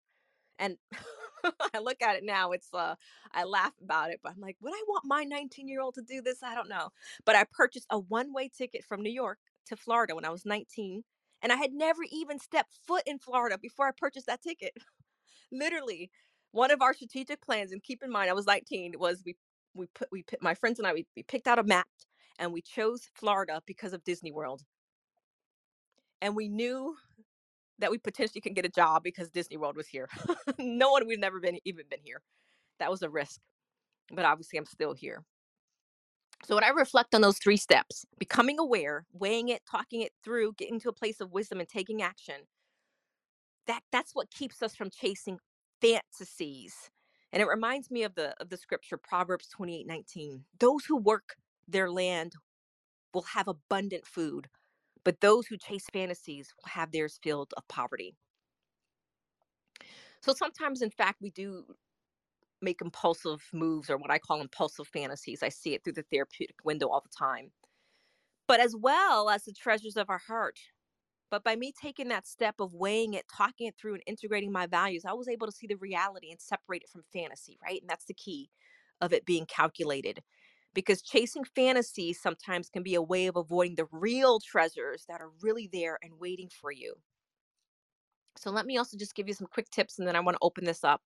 And 0.60 0.78
I 1.74 1.80
look 1.80 2.02
at 2.02 2.16
it 2.18 2.24
now, 2.24 2.52
it's 2.52 2.74
uh 2.74 2.96
I 3.34 3.44
laugh 3.46 3.74
about 3.82 4.12
it, 4.12 4.20
but 4.24 4.34
I'm 4.34 4.42
like, 4.42 4.58
would 4.62 4.74
I 4.74 4.84
want 4.88 5.06
my 5.06 5.24
19 5.24 5.68
year 5.68 5.82
old 5.82 5.96
to 5.96 6.02
do 6.02 6.22
this? 6.22 6.44
I 6.44 6.56
don't 6.56 6.70
know. 6.70 6.90
But 7.26 7.36
I 7.36 7.46
purchased 7.52 7.88
a 7.90 8.00
one 8.00 8.34
way 8.34 8.50
ticket 8.50 8.84
from 8.86 9.02
New 9.02 9.12
York 9.12 9.40
to 9.68 9.76
Florida 9.78 10.16
when 10.16 10.26
I 10.26 10.30
was 10.30 10.46
19. 10.46 11.04
And 11.42 11.52
I 11.52 11.58
had 11.58 11.74
never 11.74 12.04
even 12.12 12.40
stepped 12.40 12.80
foot 12.88 13.04
in 13.06 13.20
Florida 13.20 13.58
before 13.62 13.88
I 13.88 13.92
purchased 13.98 14.28
that 14.28 14.42
ticket. 14.42 14.74
Literally, 15.52 16.12
one 16.54 16.72
of 16.72 16.82
our 16.82 16.94
strategic 16.94 17.42
plans, 17.42 17.72
and 17.72 17.84
keep 17.84 18.04
in 18.04 18.12
mind, 18.12 18.30
I 18.30 18.34
was 18.34 18.46
19, 18.48 18.94
was 18.98 19.24
we 19.26 19.36
we 19.76 19.88
put 19.88 20.08
we 20.12 20.24
my 20.40 20.54
friends 20.54 20.80
and 20.80 20.88
I 20.88 20.94
we, 20.94 21.06
we 21.16 21.24
picked 21.24 21.48
out 21.48 21.60
a 21.60 21.64
map 21.64 21.88
and 22.40 22.54
we 22.54 22.62
chose 22.62 23.10
Florida 23.16 23.62
because 23.66 23.92
of 23.92 24.04
Disney 24.04 24.32
World. 24.32 24.62
And 26.22 26.36
we 26.36 26.48
knew 26.48 26.96
that 27.80 27.92
we 27.92 27.98
potentially 27.98 28.40
could 28.40 28.56
get 28.56 28.66
a 28.66 28.70
job 28.70 29.04
because 29.04 29.30
Disney 29.32 29.58
World 29.58 29.76
was 29.76 29.88
here. 29.88 30.08
no 30.60 30.92
one 30.92 31.08
we've 31.08 31.20
never 31.20 31.40
been 31.40 31.58
even 31.66 31.86
been 31.90 32.00
here. 32.04 32.22
That 32.80 32.92
was 32.92 33.02
a 33.02 33.10
risk. 33.10 33.42
But 34.12 34.26
obviously 34.26 34.60
I'm 34.60 34.66
still 34.66 34.94
here. 34.94 35.24
So 36.46 36.56
when 36.56 36.64
I 36.64 36.70
reflect 36.70 37.16
on 37.16 37.22
those 37.22 37.40
three 37.40 37.58
steps, 37.58 38.06
becoming 38.20 38.60
aware, 38.60 39.06
weighing 39.12 39.50
it, 39.50 39.62
talking 39.70 40.02
it 40.02 40.12
through, 40.24 40.54
getting 40.58 40.80
to 40.82 40.90
a 40.90 40.94
place 40.94 41.20
of 41.20 41.32
wisdom 41.32 41.60
and 41.60 41.70
taking 41.70 42.02
action, 42.02 42.44
that 43.66 43.82
that's 43.92 44.14
what 44.14 44.30
keeps 44.30 44.62
us 44.62 44.76
from 44.76 44.90
chasing 44.90 45.40
fantasies. 45.84 46.90
And 47.32 47.42
it 47.42 47.48
reminds 47.48 47.92
me 47.92 48.04
of 48.04 48.16
the 48.16 48.36
of 48.42 48.50
the 48.50 48.58
scripture 48.58 48.98
Proverbs 48.98 49.48
28, 49.50 49.88
19. 49.88 50.46
Those 50.60 50.86
who 50.86 50.98
work 50.98 51.36
their 51.68 51.92
land 51.92 52.34
will 53.14 53.24
have 53.24 53.48
abundant 53.48 54.06
food, 54.06 54.48
but 55.04 55.22
those 55.22 55.48
who 55.48 55.58
chase 55.58 55.88
fantasies 55.92 56.54
will 56.58 56.70
have 56.70 56.92
theirs 56.92 57.20
filled 57.22 57.54
of 57.58 57.68
poverty. 57.68 58.16
So 60.22 60.34
sometimes, 60.34 60.82
in 60.82 60.90
fact, 60.90 61.22
we 61.22 61.32
do 61.32 61.66
make 62.62 62.82
impulsive 62.82 63.44
moves 63.52 63.90
or 63.90 63.98
what 63.98 64.12
I 64.12 64.20
call 64.20 64.40
impulsive 64.40 64.88
fantasies. 64.88 65.44
I 65.44 65.50
see 65.50 65.74
it 65.74 65.84
through 65.84 65.94
the 65.94 66.06
therapeutic 66.12 66.56
window 66.64 66.88
all 66.88 67.02
the 67.02 67.16
time. 67.16 67.52
But 68.48 68.62
as 68.62 68.76
well 68.76 69.30
as 69.30 69.44
the 69.44 69.54
treasures 69.54 69.98
of 69.98 70.10
our 70.10 70.20
heart. 70.20 70.60
But 71.30 71.44
by 71.44 71.56
me 71.56 71.72
taking 71.72 72.10
that 72.10 72.28
step 72.28 72.56
of 72.60 72.74
weighing 72.74 73.14
it, 73.14 73.28
talking 73.28 73.68
it 73.68 73.78
through, 73.78 73.96
and 73.96 74.04
integrating 74.06 74.52
my 74.52 74.68
values, 74.68 75.06
I 75.06 75.14
was 75.14 75.28
able 75.28 75.48
to 75.48 75.54
see 75.54 75.68
the 75.68 75.78
reality 75.78 76.32
and 76.32 76.40
separate 76.40 76.84
it 76.84 76.90
from 76.90 77.04
fantasy, 77.12 77.58
right? 77.62 77.82
And 77.82 77.90
that's 77.90 78.06
the 78.06 78.14
key 78.14 78.50
of 79.02 79.14
it 79.14 79.26
being 79.26 79.46
calculated 79.46 80.24
because 80.74 81.02
chasing 81.02 81.44
fantasy 81.44 82.14
sometimes 82.14 82.70
can 82.70 82.84
be 82.84 82.96
a 82.96 83.02
way 83.02 83.28
of 83.28 83.36
avoiding 83.36 83.76
the 83.76 83.88
real 83.92 84.40
treasures 84.40 85.06
that 85.08 85.22
are 85.22 85.32
really 85.42 85.68
there 85.68 86.00
and 86.02 86.20
waiting 86.20 86.50
for 86.50 86.72
you. 86.72 86.96
So 88.36 88.50
let 88.52 88.66
me 88.66 88.78
also 88.78 88.98
just 88.98 89.16
give 89.16 89.28
you 89.28 89.34
some 89.34 89.48
quick 89.48 89.70
tips 89.70 90.00
and 90.00 90.08
then 90.08 90.16
I 90.16 90.20
want 90.20 90.36
to 90.36 90.40
open 90.42 90.66
this 90.66 90.84
up 90.84 91.04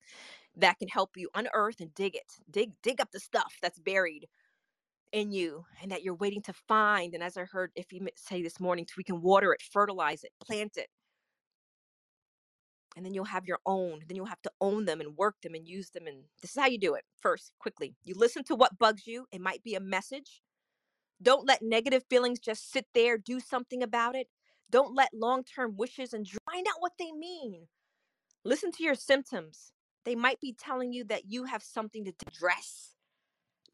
that 0.56 0.80
can 0.80 0.88
help 0.90 1.18
you 1.18 1.30
unearth 1.36 1.82
and 1.82 1.94
dig 1.94 2.16
it. 2.16 2.34
Dig 2.50 2.74
dig 2.82 3.02
up 3.02 3.12
the 3.12 3.20
stuff 3.20 3.58
that's 3.62 3.80
buried 3.80 4.28
in 5.12 5.32
you 5.32 5.66
and 5.82 5.92
that 5.92 6.04
you're 6.04 6.16
waiting 6.16 6.42
to 6.44 6.54
find 6.54 7.14
and 7.14 7.24
as 7.24 7.38
I 7.38 7.44
heard 7.44 7.72
if 7.76 7.92
you 7.92 8.06
say 8.16 8.42
this 8.42 8.60
morning 8.60 8.86
we 8.98 9.04
can 9.04 9.22
water 9.22 9.54
it, 9.54 9.62
fertilize 9.62 10.24
it, 10.24 10.32
plant 10.42 10.78
it. 10.78 10.88
And 12.96 13.06
then 13.06 13.14
you'll 13.14 13.26
have 13.26 13.46
your 13.46 13.60
own. 13.66 14.00
Then 14.08 14.16
you'll 14.16 14.26
have 14.26 14.42
to 14.42 14.52
own 14.60 14.86
them 14.86 15.02
and 15.02 15.16
work 15.16 15.36
them 15.44 15.54
and 15.54 15.68
use 15.68 15.92
them 15.92 16.08
and 16.08 16.24
this 16.42 16.52
is 16.52 16.58
how 16.62 16.68
you 16.68 16.80
do 16.80 16.96
it. 16.96 17.04
First, 17.22 17.52
quickly. 17.60 17.96
You 18.04 18.16
listen 18.18 18.44
to 18.46 18.56
what 18.56 18.80
bugs 18.80 19.06
you. 19.06 19.26
It 19.32 19.42
might 19.42 19.64
be 19.64 19.76
a 19.76 19.80
message. 19.80 20.42
Don't 21.22 21.48
let 21.48 21.62
negative 21.62 22.04
feelings 22.10 22.40
just 22.40 22.72
sit 22.72 22.86
there. 22.94 23.18
Do 23.18 23.40
something 23.40 23.82
about 23.84 24.16
it. 24.16 24.28
Don't 24.70 24.96
let 24.96 25.10
long 25.14 25.44
term 25.44 25.76
wishes 25.78 26.14
and 26.14 26.28
find 26.52 26.68
out 26.68 26.82
what 26.82 26.94
they 27.00 27.12
mean. 27.12 27.68
Listen 28.44 28.72
to 28.74 28.84
your 28.84 28.96
symptoms. 28.96 29.72
They 30.06 30.16
might 30.16 30.40
be 30.40 30.54
telling 30.54 30.94
you 30.94 31.04
that 31.06 31.30
you 31.30 31.46
have 31.46 31.64
something 31.64 32.06
to 32.06 32.14
address. 32.28 32.97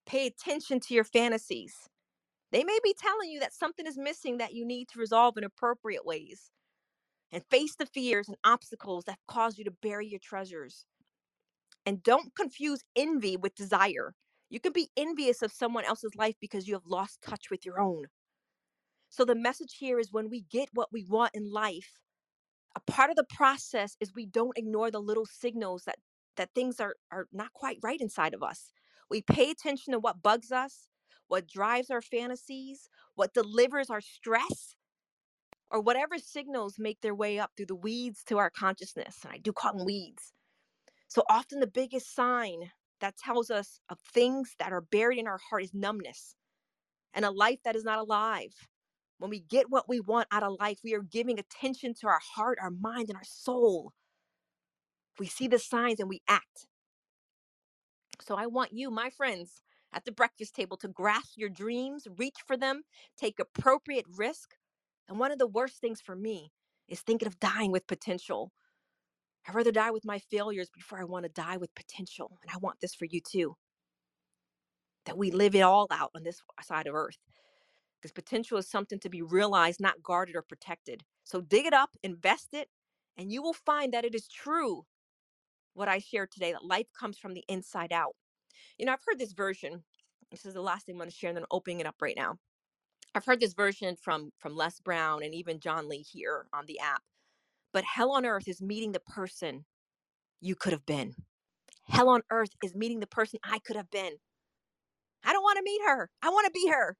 Pay 0.05 0.27
attention 0.27 0.79
to 0.81 0.93
your 0.93 1.03
fantasies. 1.03 1.73
They 2.51 2.63
may 2.63 2.77
be 2.83 2.93
telling 2.93 3.31
you 3.31 3.39
that 3.39 3.53
something 3.53 3.87
is 3.87 3.97
missing 3.97 4.37
that 4.37 4.53
you 4.53 4.65
need 4.65 4.89
to 4.89 4.99
resolve 4.99 5.37
in 5.37 5.43
appropriate 5.43 6.05
ways. 6.05 6.51
And 7.31 7.43
face 7.49 7.75
the 7.75 7.87
fears 7.87 8.27
and 8.27 8.37
obstacles 8.43 9.05
that 9.05 9.17
cause 9.27 9.57
you 9.57 9.63
to 9.65 9.71
bury 9.71 10.07
your 10.07 10.19
treasures. 10.19 10.85
And 11.85 12.03
don't 12.03 12.35
confuse 12.35 12.83
envy 12.95 13.37
with 13.37 13.55
desire. 13.55 14.13
You 14.49 14.59
can 14.59 14.71
be 14.71 14.89
envious 14.95 15.41
of 15.41 15.51
someone 15.51 15.83
else's 15.83 16.15
life 16.15 16.35
because 16.39 16.67
you 16.67 16.75
have 16.75 16.85
lost 16.85 17.21
touch 17.23 17.49
with 17.49 17.65
your 17.65 17.79
own. 17.79 18.05
So 19.09 19.25
the 19.25 19.35
message 19.35 19.77
here 19.79 19.99
is 19.99 20.11
when 20.11 20.29
we 20.29 20.41
get 20.41 20.69
what 20.73 20.93
we 20.93 21.05
want 21.05 21.31
in 21.33 21.51
life, 21.51 21.97
a 22.75 22.79
part 22.91 23.09
of 23.09 23.15
the 23.15 23.25
process 23.25 23.95
is 23.99 24.13
we 24.13 24.25
don't 24.25 24.57
ignore 24.57 24.91
the 24.91 24.99
little 24.99 25.25
signals 25.25 25.83
that 25.85 25.97
that 26.35 26.49
things 26.55 26.79
are 26.79 26.95
are 27.11 27.27
not 27.31 27.53
quite 27.53 27.77
right 27.83 28.01
inside 28.01 28.33
of 28.33 28.43
us. 28.43 28.71
We 29.09 29.21
pay 29.21 29.51
attention 29.51 29.93
to 29.93 29.99
what 29.99 30.23
bugs 30.23 30.51
us, 30.51 30.87
what 31.27 31.47
drives 31.47 31.89
our 31.89 32.01
fantasies, 32.01 32.89
what 33.15 33.33
delivers 33.33 33.89
our 33.89 34.01
stress, 34.01 34.75
or 35.69 35.81
whatever 35.81 36.17
signals 36.17 36.75
make 36.77 37.01
their 37.01 37.15
way 37.15 37.39
up 37.39 37.51
through 37.55 37.65
the 37.67 37.75
weeds 37.75 38.23
to 38.25 38.37
our 38.37 38.49
consciousness. 38.49 39.19
And 39.23 39.33
I 39.33 39.37
do 39.37 39.51
call 39.51 39.77
them 39.77 39.85
weeds. 39.85 40.33
So 41.07 41.23
often 41.29 41.59
the 41.59 41.67
biggest 41.67 42.13
sign 42.15 42.71
that 43.01 43.17
tells 43.17 43.51
us 43.51 43.79
of 43.89 43.99
things 43.99 44.55
that 44.59 44.71
are 44.71 44.81
buried 44.81 45.19
in 45.19 45.27
our 45.27 45.39
heart 45.49 45.63
is 45.63 45.73
numbness 45.73 46.35
and 47.13 47.25
a 47.25 47.31
life 47.31 47.59
that 47.65 47.75
is 47.75 47.83
not 47.83 47.99
alive. 47.99 48.53
When 49.17 49.29
we 49.29 49.39
get 49.39 49.69
what 49.69 49.87
we 49.87 49.99
want 49.99 50.27
out 50.31 50.43
of 50.43 50.57
life, 50.59 50.79
we 50.83 50.93
are 50.95 51.01
giving 51.01 51.39
attention 51.39 51.93
to 52.01 52.07
our 52.07 52.19
heart, 52.35 52.57
our 52.61 52.71
mind, 52.71 53.09
and 53.09 53.17
our 53.17 53.23
soul. 53.23 53.93
We 55.19 55.27
see 55.27 55.47
the 55.47 55.59
signs 55.59 55.99
and 55.99 56.09
we 56.09 56.21
act. 56.27 56.67
So 58.25 58.35
I 58.35 58.45
want 58.47 58.71
you, 58.73 58.89
my 58.89 59.09
friends, 59.09 59.61
at 59.93 60.05
the 60.05 60.11
breakfast 60.11 60.55
table 60.55 60.77
to 60.77 60.87
grasp 60.87 61.33
your 61.35 61.49
dreams, 61.49 62.07
reach 62.17 62.37
for 62.47 62.57
them, 62.57 62.81
take 63.17 63.39
appropriate 63.39 64.05
risk. 64.15 64.55
And 65.07 65.19
one 65.19 65.31
of 65.31 65.39
the 65.39 65.47
worst 65.47 65.77
things 65.77 66.01
for 66.01 66.15
me 66.15 66.51
is 66.87 67.01
thinking 67.01 67.27
of 67.27 67.39
dying 67.39 67.71
with 67.71 67.87
potential. 67.87 68.51
I'd 69.47 69.55
rather 69.55 69.71
die 69.71 69.91
with 69.91 70.05
my 70.05 70.19
failures 70.19 70.69
before 70.73 70.99
I 70.99 71.03
want 71.03 71.25
to 71.25 71.29
die 71.29 71.57
with 71.57 71.75
potential. 71.75 72.37
And 72.41 72.51
I 72.51 72.57
want 72.57 72.79
this 72.79 72.95
for 72.95 73.05
you 73.05 73.19
too. 73.19 73.55
That 75.05 75.17
we 75.17 75.31
live 75.31 75.53
it 75.53 75.61
all 75.61 75.87
out 75.91 76.11
on 76.15 76.23
this 76.23 76.41
side 76.61 76.87
of 76.87 76.95
earth. 76.95 77.17
Because 78.01 78.13
potential 78.13 78.57
is 78.57 78.69
something 78.69 78.99
to 78.99 79.09
be 79.09 79.21
realized, 79.21 79.81
not 79.81 80.01
guarded 80.01 80.35
or 80.35 80.41
protected. 80.41 81.03
So 81.23 81.41
dig 81.41 81.65
it 81.65 81.73
up, 81.73 81.91
invest 82.03 82.49
it, 82.53 82.69
and 83.17 83.31
you 83.31 83.41
will 83.41 83.53
find 83.53 83.93
that 83.93 84.05
it 84.05 84.15
is 84.15 84.27
true 84.27 84.85
what 85.73 85.87
I 85.87 85.99
shared 85.99 86.31
today 86.31 86.51
that 86.51 86.65
life 86.65 86.87
comes 86.97 87.17
from 87.17 87.33
the 87.33 87.43
inside 87.47 87.91
out. 87.91 88.15
You 88.77 88.85
know, 88.85 88.93
I've 88.93 89.03
heard 89.05 89.19
this 89.19 89.33
version. 89.33 89.83
This 90.31 90.45
is 90.45 90.53
the 90.53 90.61
last 90.61 90.85
thing 90.85 90.95
I'm 90.95 90.99
going 90.99 91.09
to 91.09 91.15
share, 91.15 91.29
and 91.29 91.37
then 91.37 91.43
I'm 91.43 91.55
opening 91.55 91.79
it 91.79 91.85
up 91.85 91.95
right 92.01 92.15
now. 92.17 92.37
I've 93.15 93.25
heard 93.25 93.39
this 93.39 93.53
version 93.53 93.95
from 93.95 94.31
from 94.39 94.55
Les 94.55 94.79
Brown 94.79 95.23
and 95.23 95.35
even 95.35 95.59
John 95.59 95.87
Lee 95.87 96.01
here 96.01 96.47
on 96.53 96.65
the 96.67 96.79
app. 96.79 97.03
But 97.71 97.83
hell 97.83 98.11
on 98.11 98.25
earth 98.25 98.47
is 98.47 98.61
meeting 98.61 98.91
the 98.91 98.99
person 98.99 99.65
you 100.41 100.55
could 100.55 100.73
have 100.73 100.85
been. 100.85 101.15
Hell 101.85 102.09
on 102.09 102.21
earth 102.31 102.51
is 102.63 102.75
meeting 102.75 102.99
the 102.99 103.07
person 103.07 103.39
I 103.43 103.59
could 103.59 103.75
have 103.75 103.89
been. 103.91 104.13
I 105.23 105.33
don't 105.33 105.43
want 105.43 105.57
to 105.57 105.63
meet 105.63 105.81
her. 105.85 106.09
I 106.21 106.29
want 106.29 106.45
to 106.45 106.51
be 106.51 106.69
her. 106.69 106.97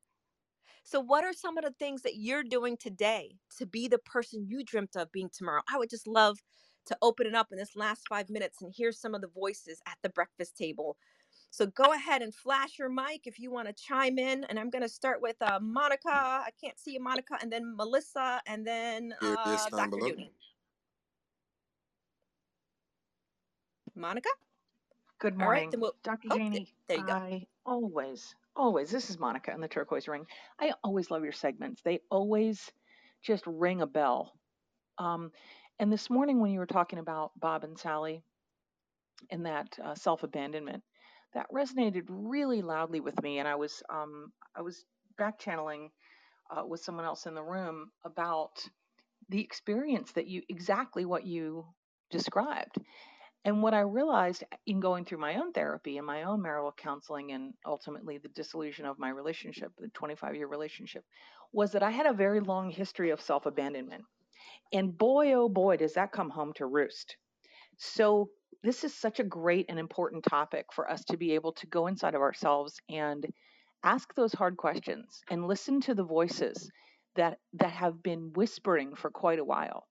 So, 0.84 1.00
what 1.00 1.24
are 1.24 1.34
some 1.34 1.58
of 1.58 1.64
the 1.64 1.74
things 1.80 2.02
that 2.02 2.18
you're 2.18 2.44
doing 2.44 2.78
today 2.78 3.38
to 3.58 3.66
be 3.66 3.88
the 3.88 4.00
person 4.00 4.46
you 4.48 4.64
dreamt 4.64 4.96
of 4.96 5.12
being 5.12 5.30
tomorrow? 5.34 5.62
I 5.72 5.78
would 5.78 5.90
just 5.90 6.08
love 6.08 6.40
to 6.88 6.98
open 7.02 7.28
it 7.28 7.36
up 7.36 7.48
in 7.52 7.58
this 7.58 7.76
last 7.76 8.08
five 8.08 8.30
minutes 8.30 8.62
and 8.62 8.72
hear 8.74 8.92
some 8.92 9.16
of 9.16 9.22
the 9.22 9.28
voices 9.28 9.82
at 9.88 9.98
the 10.02 10.10
breakfast 10.10 10.58
table. 10.58 10.98
So, 11.50 11.68
go 11.68 11.94
ahead 11.94 12.22
and 12.22 12.34
flash 12.34 12.80
your 12.80 12.90
mic 12.90 13.22
if 13.26 13.40
you 13.40 13.52
want 13.52 13.68
to 13.68 13.74
chime 13.74 14.18
in. 14.18 14.44
And 14.46 14.60
I'm 14.60 14.70
going 14.70 14.82
to 14.82 14.90
start 14.90 15.22
with 15.22 15.36
uh, 15.42 15.60
Monica. 15.62 16.10
I 16.10 16.50
can't 16.60 16.80
see 16.80 16.94
you, 16.94 17.00
Monica, 17.00 17.38
and 17.42 17.52
then 17.52 17.76
Melissa, 17.76 18.42
and 18.48 18.66
then 18.66 19.14
uh, 19.22 19.70
Dr. 19.70 19.98
Dooney. 19.98 20.30
Monica? 23.96 24.30
Good 25.20 25.38
morning, 25.38 25.70
then 25.70 25.80
we'll. 25.80 25.96
Dr. 26.04 26.28
Oh, 26.32 26.38
Janie. 26.38 26.74
there 26.88 26.98
you 26.98 27.06
go. 27.06 27.14
I 27.14 27.46
always, 27.66 28.36
always, 28.56 28.92
this 28.92 29.10
is 29.10 29.20
Monica 29.20 29.54
in 29.54 29.62
the 29.62 29.68
turquoise 29.68 30.08
ring. 30.08 30.26
I 30.60 30.74
always 30.84 31.12
love 31.12 31.24
your 31.24 31.32
segments. 31.32 31.82
They 31.82 32.00
always 32.10 32.72
just 33.22 33.46
ring 33.48 33.82
a 33.82 33.88
bell. 33.88 34.34
Um, 34.98 35.32
and 35.80 35.92
this 35.92 36.10
morning, 36.10 36.40
when 36.42 36.52
you 36.52 36.60
were 36.60 36.66
talking 36.66 37.00
about 37.00 37.32
Bob 37.40 37.64
and 37.64 37.78
Sally 37.78 38.24
and 39.32 39.46
that 39.46 39.78
uh, 39.84 39.96
self 39.96 40.24
abandonment, 40.24 40.84
that 41.34 41.48
resonated 41.52 42.04
really 42.10 42.62
loudly 42.62 43.00
with 43.02 43.22
me. 43.24 43.40
And 43.40 43.48
I 43.48 43.56
was, 43.56 43.84
um, 43.90 44.32
I 44.56 44.62
was 44.62 44.86
back 45.18 45.40
channeling 45.40 45.92
uh, 46.52 46.66
with 46.66 46.82
someone 46.84 47.06
else 47.06 47.26
in 47.28 47.36
the 47.36 47.44
room 47.44 47.92
about 48.06 48.52
the 49.30 49.42
experience 49.42 50.12
that 50.14 50.28
you 50.28 50.44
exactly 50.50 51.06
what 51.06 51.26
you 51.26 51.66
described 52.12 52.78
And 53.46 53.64
what 53.64 53.74
I 53.74 53.82
realized 53.82 54.44
in 54.68 54.80
going 54.80 55.06
through 55.06 55.18
my 55.18 55.36
own 55.36 55.52
therapy 55.54 55.98
and 55.98 56.06
my 56.06 56.24
own 56.24 56.42
marital 56.42 56.72
counseling 56.74 57.32
and 57.32 57.54
ultimately 57.66 58.18
the 58.20 58.30
dissolution 58.30 58.86
of 58.86 59.00
my 59.00 59.10
relationship, 59.10 59.72
the 59.80 59.88
25 59.90 60.36
year 60.36 60.48
relationship, 60.48 61.04
was 61.52 61.72
that 61.72 61.84
I 61.84 61.92
had 61.92 62.06
a 62.06 62.14
very 62.14 62.40
long 62.40 62.70
history 62.70 63.10
of 63.10 63.22
self 63.22 63.46
abandonment. 63.48 64.06
And 64.74 64.98
boy, 64.98 65.34
oh 65.34 65.50
boy, 65.50 65.78
does 65.78 65.94
that 65.94 66.12
come 66.12 66.30
home 66.30 66.52
to 66.56 66.66
roost. 66.66 67.16
So, 67.78 68.30
this 68.64 68.84
is 68.84 68.94
such 68.94 69.20
a 69.20 69.26
great 69.26 69.66
and 69.70 69.78
important 69.78 70.24
topic 70.24 70.68
for 70.74 70.90
us 70.90 71.04
to 71.06 71.18
be 71.18 71.34
able 71.34 71.52
to 71.54 71.68
go 71.68 71.88
inside 71.88 72.16
of 72.16 72.22
ourselves 72.22 72.80
and 72.90 73.26
ask 73.84 74.14
those 74.16 74.34
hard 74.34 74.56
questions 74.56 75.22
and 75.30 75.48
listen 75.48 75.82
to 75.82 75.94
the 75.94 76.04
voices 76.04 76.72
that 77.16 77.40
that 77.54 77.72
have 77.72 78.02
been 78.02 78.32
whispering 78.34 78.96
for 78.96 79.10
quite 79.12 79.40
a 79.40 79.44
while 79.44 79.86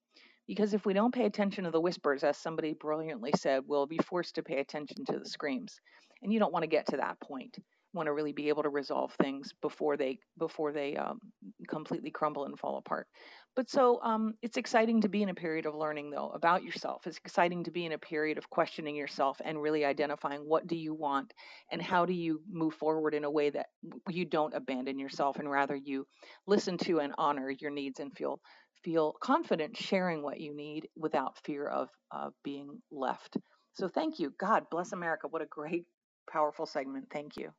because 0.47 0.73
if 0.73 0.85
we 0.85 0.93
don't 0.93 1.13
pay 1.13 1.25
attention 1.25 1.63
to 1.63 1.71
the 1.71 1.79
whispers 1.79 2.23
as 2.23 2.35
somebody 2.35 2.73
brilliantly 2.73 3.31
said 3.37 3.61
we'll 3.67 3.85
be 3.85 3.99
forced 3.99 4.35
to 4.35 4.43
pay 4.43 4.57
attention 4.57 5.05
to 5.05 5.19
the 5.19 5.29
screams 5.29 5.79
and 6.23 6.33
you 6.33 6.39
don't 6.39 6.51
want 6.51 6.63
to 6.63 6.67
get 6.67 6.87
to 6.87 6.97
that 6.97 7.19
point 7.19 7.59
want 7.93 8.07
to 8.07 8.13
really 8.13 8.33
be 8.33 8.49
able 8.49 8.63
to 8.63 8.69
resolve 8.69 9.13
things 9.21 9.53
before 9.61 9.97
they 9.97 10.19
before 10.37 10.71
they 10.71 10.95
um, 10.95 11.19
completely 11.67 12.11
crumble 12.11 12.45
and 12.45 12.57
fall 12.59 12.77
apart. 12.77 13.07
But 13.55 13.69
so 13.69 14.01
um, 14.01 14.33
it's 14.41 14.57
exciting 14.57 15.01
to 15.01 15.09
be 15.09 15.21
in 15.21 15.29
a 15.29 15.35
period 15.35 15.67
of 15.67 15.75
learning 15.75 16.09
though 16.09 16.29
about 16.29 16.63
yourself. 16.63 17.05
It's 17.05 17.17
exciting 17.17 17.65
to 17.65 17.71
be 17.71 17.85
in 17.85 17.91
a 17.91 17.99
period 17.99 18.37
of 18.39 18.49
questioning 18.49 18.95
yourself 18.95 19.39
and 19.43 19.61
really 19.61 19.85
identifying 19.85 20.41
what 20.41 20.65
do 20.65 20.75
you 20.75 20.93
want 20.93 21.33
and 21.71 21.81
how 21.81 22.05
do 22.05 22.13
you 22.13 22.41
move 22.49 22.73
forward 22.73 23.13
in 23.13 23.25
a 23.25 23.31
way 23.31 23.51
that 23.51 23.67
you 24.09 24.25
don't 24.25 24.55
abandon 24.55 24.97
yourself 24.97 25.37
and 25.37 25.49
rather 25.49 25.75
you 25.75 26.07
listen 26.47 26.77
to 26.79 26.99
and 26.99 27.13
honor 27.17 27.51
your 27.51 27.71
needs 27.71 27.99
and 27.99 28.15
feel 28.17 28.39
feel 28.83 29.13
confident 29.21 29.77
sharing 29.77 30.23
what 30.23 30.39
you 30.39 30.55
need 30.55 30.89
without 30.97 31.37
fear 31.45 31.67
of 31.67 31.89
uh, 32.11 32.29
being 32.43 32.81
left. 32.91 33.37
So 33.73 33.87
thank 33.87 34.19
you. 34.19 34.33
God 34.39 34.65
bless 34.71 34.91
America. 34.91 35.27
What 35.27 35.41
a 35.41 35.47
great, 35.47 35.85
powerful 36.29 36.65
segment. 36.65 37.07
Thank 37.11 37.37
you. 37.37 37.51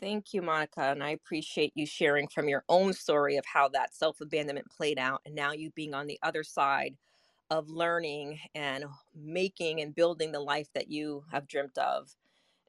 Thank 0.00 0.34
you, 0.34 0.42
Monica. 0.42 0.82
And 0.82 1.02
I 1.02 1.10
appreciate 1.10 1.72
you 1.74 1.86
sharing 1.86 2.28
from 2.28 2.48
your 2.48 2.64
own 2.68 2.92
story 2.92 3.36
of 3.36 3.44
how 3.46 3.68
that 3.70 3.94
self 3.94 4.20
abandonment 4.20 4.68
played 4.76 4.98
out, 4.98 5.22
and 5.26 5.34
now 5.34 5.52
you 5.52 5.70
being 5.70 5.94
on 5.94 6.06
the 6.06 6.18
other 6.22 6.44
side 6.44 6.96
of 7.50 7.68
learning 7.68 8.40
and 8.54 8.84
making 9.16 9.80
and 9.80 9.94
building 9.94 10.32
the 10.32 10.40
life 10.40 10.68
that 10.74 10.90
you 10.90 11.24
have 11.32 11.48
dreamt 11.48 11.78
of. 11.78 12.10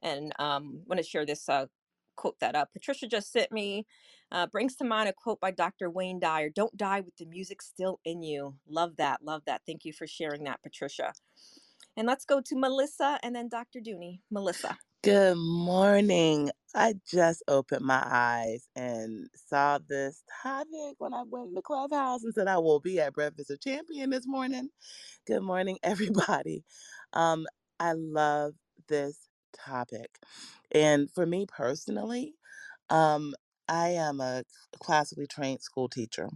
And 0.02 0.32
um, 0.38 0.80
I 0.84 0.88
want 0.88 0.98
to 0.98 1.08
share 1.08 1.26
this 1.26 1.48
uh, 1.48 1.66
quote 2.16 2.40
that 2.40 2.56
up. 2.56 2.72
Patricia 2.72 3.06
just 3.06 3.32
sent 3.32 3.52
me, 3.52 3.86
uh, 4.32 4.46
brings 4.46 4.76
to 4.76 4.84
mind 4.84 5.08
a 5.08 5.12
quote 5.12 5.40
by 5.40 5.50
Dr. 5.50 5.90
Wayne 5.90 6.20
Dyer 6.20 6.50
Don't 6.50 6.76
die 6.76 7.00
with 7.00 7.16
the 7.16 7.26
music 7.26 7.62
still 7.62 8.00
in 8.04 8.22
you. 8.22 8.56
Love 8.68 8.96
that. 8.96 9.22
Love 9.22 9.42
that. 9.46 9.62
Thank 9.66 9.84
you 9.84 9.92
for 9.92 10.06
sharing 10.06 10.44
that, 10.44 10.62
Patricia. 10.62 11.12
And 11.96 12.06
let's 12.06 12.24
go 12.24 12.40
to 12.40 12.56
Melissa 12.56 13.18
and 13.22 13.36
then 13.36 13.48
Dr. 13.48 13.80
Dooney. 13.80 14.20
Melissa. 14.30 14.78
Good 15.02 15.38
morning. 15.38 16.52
I 16.76 16.96
just 17.10 17.42
opened 17.48 17.86
my 17.86 18.04
eyes 18.06 18.68
and 18.76 19.30
saw 19.48 19.78
this 19.88 20.22
topic 20.44 20.96
when 20.98 21.14
I 21.14 21.24
went 21.26 21.56
the 21.56 21.62
clubhouse 21.62 22.22
and 22.26 22.34
said 22.34 22.50
I 22.50 22.58
will 22.58 22.82
be 22.82 23.00
at 23.00 23.14
Breakfast 23.14 23.50
of 23.50 23.62
Champion 23.62 24.10
this 24.10 24.28
morning. 24.28 24.70
Good 25.26 25.42
morning, 25.42 25.78
everybody. 25.84 26.64
Um, 27.14 27.46
I 27.80 27.92
love 27.94 28.54
this 28.88 29.18
topic. 29.56 30.10
And 30.72 31.10
for 31.10 31.26
me 31.26 31.46
personally, 31.48 32.34
um, 32.90 33.34
I 33.68 33.90
am 33.90 34.20
a 34.20 34.44
classically 34.80 35.26
trained 35.28 35.62
school 35.62 35.88
teacher. 35.88 36.30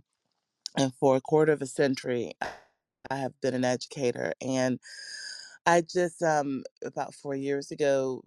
And 0.79 0.95
for 0.95 1.17
a 1.17 1.21
quarter 1.23 1.53
of 1.53 1.63
a 1.63 1.67
century, 1.67 2.33
I 3.11 3.17
have 3.17 3.41
been 3.43 3.55
an 3.55 3.65
educator. 3.65 4.35
And 4.41 4.81
I 5.67 5.83
just 5.83 6.23
um 6.23 6.65
about 6.85 7.15
four 7.15 7.35
years 7.37 7.71
ago, 7.73 8.25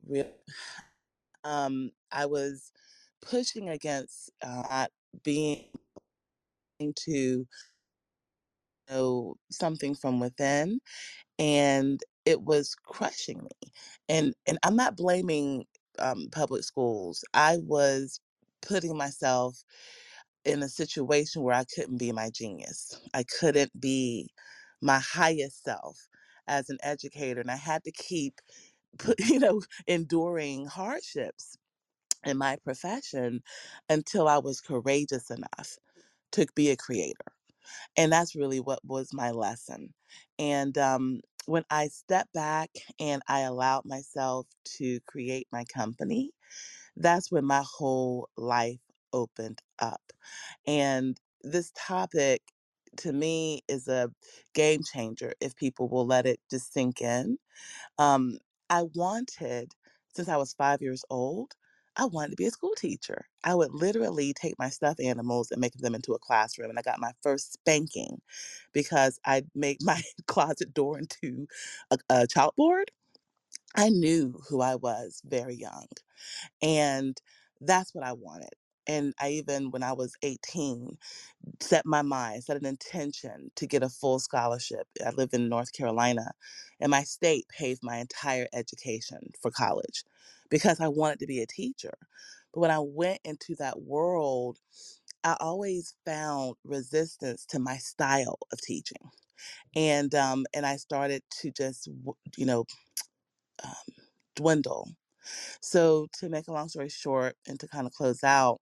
um, 1.45 1.91
I 2.11 2.27
was 2.27 2.71
pushing 3.21 3.69
against 3.69 4.31
uh, 4.43 4.87
being 5.23 5.65
to 6.95 7.47
know 8.89 9.35
something 9.51 9.95
from 9.95 10.19
within, 10.19 10.79
and 11.39 12.01
it 12.25 12.41
was 12.43 12.75
crushing 12.85 13.43
me. 13.43 13.71
And 14.09 14.33
and 14.47 14.59
I'm 14.63 14.75
not 14.77 14.97
blaming 14.97 15.65
um, 15.99 16.27
public 16.31 16.63
schools. 16.63 17.23
I 17.33 17.57
was 17.63 18.19
putting 18.61 18.97
myself 18.97 19.63
in 20.45 20.63
a 20.63 20.69
situation 20.69 21.43
where 21.43 21.55
I 21.55 21.65
couldn't 21.75 21.97
be 21.97 22.11
my 22.11 22.29
genius. 22.31 22.99
I 23.13 23.23
couldn't 23.39 23.79
be 23.79 24.29
my 24.81 24.99
highest 24.99 25.63
self 25.63 26.06
as 26.47 26.69
an 26.69 26.77
educator, 26.83 27.41
and 27.41 27.51
I 27.51 27.57
had 27.57 27.83
to 27.85 27.91
keep, 27.91 28.41
you 29.19 29.39
know, 29.39 29.61
enduring 29.87 30.67
hardships 30.67 31.57
in 32.25 32.37
my 32.37 32.57
profession 32.63 33.41
until 33.89 34.27
I 34.27 34.39
was 34.39 34.61
courageous 34.61 35.31
enough 35.31 35.77
to 36.33 36.47
be 36.55 36.69
a 36.71 36.77
creator. 36.77 37.33
And 37.97 38.11
that's 38.11 38.35
really 38.35 38.59
what 38.59 38.79
was 38.85 39.13
my 39.13 39.31
lesson. 39.31 39.93
And 40.39 40.77
um, 40.77 41.21
when 41.45 41.63
I 41.69 41.87
stepped 41.89 42.33
back 42.33 42.69
and 42.99 43.21
I 43.27 43.41
allowed 43.41 43.85
myself 43.85 44.47
to 44.77 44.99
create 45.01 45.47
my 45.51 45.65
company, 45.65 46.31
that's 46.97 47.31
when 47.31 47.45
my 47.45 47.63
whole 47.65 48.29
life 48.37 48.81
opened 49.13 49.61
up. 49.79 50.01
And 50.67 51.19
this 51.43 51.71
topic 51.77 52.41
to 52.99 53.13
me 53.13 53.63
is 53.69 53.87
a 53.87 54.11
game 54.55 54.81
changer 54.83 55.33
if 55.41 55.55
people 55.55 55.89
will 55.89 56.07
let 56.07 56.25
it 56.27 56.39
just 56.51 56.73
sink 56.73 57.01
in. 57.01 57.37
Um, 57.99 58.39
I 58.69 58.83
wanted, 58.95 59.73
since 60.15 60.29
I 60.29 60.37
was 60.37 60.53
five 60.53 60.81
years 60.81 61.05
old, 61.09 61.53
I 61.97 62.05
wanted 62.07 62.31
to 62.31 62.37
be 62.37 62.47
a 62.47 62.51
school 62.51 62.73
teacher. 62.77 63.27
I 63.45 63.55
would 63.55 63.73
literally 63.73 64.33
take 64.33 64.59
my 64.59 64.69
stuffed 64.69 64.99
animals 65.01 65.51
and 65.51 65.61
make 65.61 65.73
them 65.75 65.95
into 65.95 66.13
a 66.13 66.19
classroom. 66.19 66.69
And 66.71 66.79
I 66.79 66.83
got 66.83 66.99
my 66.99 67.13
first 67.23 67.53
spanking 67.53 68.21
because 68.73 69.19
I 69.25 69.43
made 69.55 69.77
my 69.83 70.01
closet 70.27 70.73
door 70.73 70.99
into 70.99 71.47
a, 71.91 71.97
a 72.09 72.27
chalkboard. 72.27 72.85
I 73.75 73.89
knew 73.89 74.39
who 74.49 74.61
I 74.61 74.75
was 74.75 75.21
very 75.25 75.55
young. 75.55 75.87
And 76.61 77.17
that's 77.61 77.95
what 77.95 78.05
I 78.05 78.13
wanted. 78.13 78.49
And 78.87 79.13
I 79.19 79.29
even, 79.31 79.71
when 79.71 79.83
I 79.83 79.93
was 79.93 80.15
18, 80.23 80.97
set 81.61 81.85
my 81.85 82.03
mind, 82.03 82.45
set 82.45 82.57
an 82.57 82.65
intention 82.67 83.51
to 83.57 83.67
get 83.67 83.83
a 83.83 83.89
full 83.89 84.19
scholarship. 84.19 84.87
I 85.05 85.11
live 85.11 85.31
in 85.33 85.49
North 85.49 85.73
Carolina, 85.73 86.33
and 86.81 86.91
my 86.91 87.03
state 87.03 87.47
paid 87.49 87.79
my 87.83 87.97
entire 87.97 88.47
education 88.53 89.31
for 89.41 89.51
college 89.51 90.05
because 90.49 90.81
I 90.81 90.89
wanted 90.89 91.19
to 91.21 91.27
be 91.27 91.41
a 91.41 91.47
teacher. 91.47 91.95
But 92.53 92.61
when 92.61 92.71
I 92.71 92.79
went 92.79 93.21
into 93.25 93.55
that 93.57 93.81
world, 93.81 94.59
I 95.23 95.37
always 95.39 95.95
found 96.05 96.55
resistance 96.63 97.45
to 97.47 97.59
my 97.59 97.77
style 97.77 98.39
of 98.53 98.61
teaching, 98.61 99.11
and 99.75 100.13
um, 100.15 100.45
and 100.53 100.65
I 100.65 100.77
started 100.77 101.23
to 101.41 101.51
just 101.51 101.89
you 102.37 102.45
know 102.45 102.65
um, 103.63 103.71
dwindle. 104.35 104.89
So 105.61 106.07
to 106.19 106.29
make 106.29 106.47
a 106.47 106.53
long 106.53 106.69
story 106.69 106.89
short, 106.89 107.35
and 107.47 107.59
to 107.61 107.67
kind 107.67 107.87
of 107.87 107.93
close 107.93 108.23
out, 108.23 108.61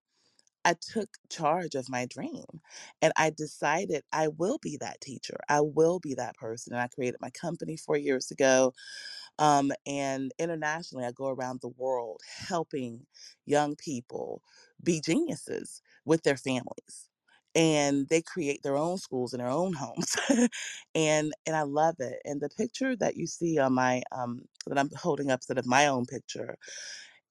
I 0.66 0.76
took 0.82 1.10
charge 1.30 1.76
of 1.76 1.90
my 1.90 2.08
dream 2.08 2.46
and 3.02 3.14
I 3.18 3.32
decided 3.32 4.04
I 4.14 4.30
will 4.30 4.60
be 4.62 4.78
that 4.82 5.02
teacher. 5.02 5.38
I 5.50 5.62
will 5.62 6.00
be 6.00 6.16
that 6.16 6.36
person. 6.38 6.74
And 6.74 6.82
I 6.84 6.90
created 6.90 7.22
my 7.22 7.32
company 7.32 7.78
four 7.78 7.98
years 7.98 8.32
ago. 8.32 8.74
Um, 9.40 9.72
and 9.86 10.32
internationally, 10.40 11.06
I 11.06 11.12
go 11.12 11.28
around 11.28 11.62
the 11.62 11.70
world 11.70 12.22
helping 12.48 13.06
young 13.46 13.76
people 13.76 14.42
be 14.84 15.02
geniuses 15.02 15.82
with 16.06 16.24
their 16.24 16.38
families. 16.38 17.10
And 17.56 18.08
they 18.10 18.22
create 18.22 18.64
their 18.64 18.78
own 18.78 18.98
schools 18.98 19.34
in 19.34 19.40
their 19.40 19.50
own 19.50 19.74
homes, 19.74 20.16
and 20.96 21.34
and 21.46 21.56
I 21.56 21.62
love 21.64 21.96
it. 22.00 22.20
And 22.26 22.42
the 22.42 22.50
picture 22.50 22.98
that 22.98 23.16
you 23.16 23.28
see 23.28 23.60
on 23.60 23.74
my 23.74 24.04
um, 24.12 24.42
that 24.68 24.78
I'm 24.78 24.90
holding 24.98 25.32
up, 25.32 25.42
sort 25.42 25.58
of 25.58 25.66
my 25.66 25.88
own 25.88 26.06
picture, 26.06 26.58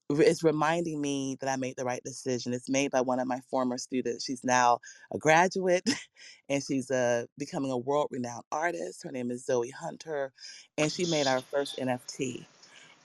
it's 0.09 0.43
reminding 0.43 1.01
me 1.01 1.37
that 1.41 1.49
I 1.49 1.55
made 1.55 1.75
the 1.77 1.85
right 1.85 2.03
decision. 2.03 2.53
It's 2.53 2.69
made 2.69 2.91
by 2.91 3.01
one 3.01 3.19
of 3.19 3.27
my 3.27 3.39
former 3.49 3.77
students. 3.77 4.25
She's 4.25 4.43
now 4.43 4.79
a 5.13 5.17
graduate 5.17 5.83
and 6.49 6.63
she's 6.63 6.91
uh, 6.91 7.25
becoming 7.37 7.71
a 7.71 7.77
world 7.77 8.09
renowned 8.11 8.43
artist. 8.51 9.03
Her 9.03 9.11
name 9.11 9.31
is 9.31 9.45
Zoe 9.45 9.71
Hunter, 9.71 10.31
and 10.77 10.91
she 10.91 11.05
made 11.05 11.27
our 11.27 11.41
first 11.41 11.77
NFT. 11.77 12.45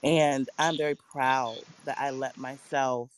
And 0.03 0.49
I'm 0.57 0.77
very 0.77 0.95
proud 0.95 1.57
that 1.85 1.97
I 1.99 2.11
let 2.11 2.37
myself 2.37 3.11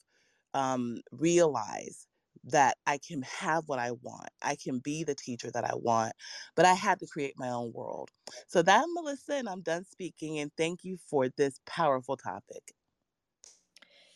um, 0.53 1.01
realize 1.11 2.07
that 2.45 2.75
I 2.86 2.99
can 2.99 3.21
have 3.23 3.63
what 3.67 3.79
I 3.79 3.91
want. 3.91 4.29
I 4.41 4.57
can 4.61 4.79
be 4.79 5.05
the 5.05 5.15
teacher 5.15 5.49
that 5.51 5.63
I 5.63 5.75
want, 5.75 6.13
but 6.55 6.65
I 6.65 6.73
had 6.73 6.99
to 6.99 7.07
create 7.07 7.36
my 7.38 7.49
own 7.49 7.71
world. 7.73 8.09
So 8.47 8.61
that, 8.63 8.86
Melissa, 8.93 9.36
and 9.36 9.47
I'm 9.49 9.61
done 9.61 9.86
speaking. 9.86 10.39
And 10.39 10.51
thank 10.57 10.84
you 10.84 10.97
for 11.09 11.29
this 11.29 11.59
powerful 11.65 12.17
topic. 12.17 12.73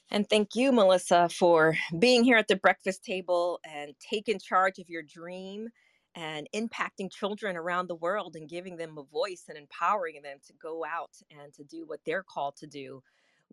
And 0.09 0.29
thank 0.29 0.55
you, 0.55 0.71
Melissa, 0.71 1.29
for 1.29 1.75
being 1.99 2.23
here 2.23 2.37
at 2.37 2.47
the 2.47 2.55
breakfast 2.55 3.03
table 3.03 3.59
and 3.65 3.93
taking 3.99 4.39
charge 4.39 4.79
of 4.79 4.89
your 4.89 5.03
dream 5.03 5.69
and 6.15 6.47
impacting 6.55 7.11
children 7.11 7.57
around 7.57 7.87
the 7.87 7.95
world 7.95 8.35
and 8.35 8.49
giving 8.49 8.77
them 8.77 8.97
a 8.97 9.03
voice 9.03 9.43
and 9.49 9.57
empowering 9.57 10.21
them 10.23 10.37
to 10.47 10.53
go 10.61 10.85
out 10.85 11.11
and 11.29 11.53
to 11.53 11.63
do 11.65 11.85
what 11.85 11.99
they're 12.05 12.23
called 12.23 12.55
to 12.57 12.67
do. 12.67 13.03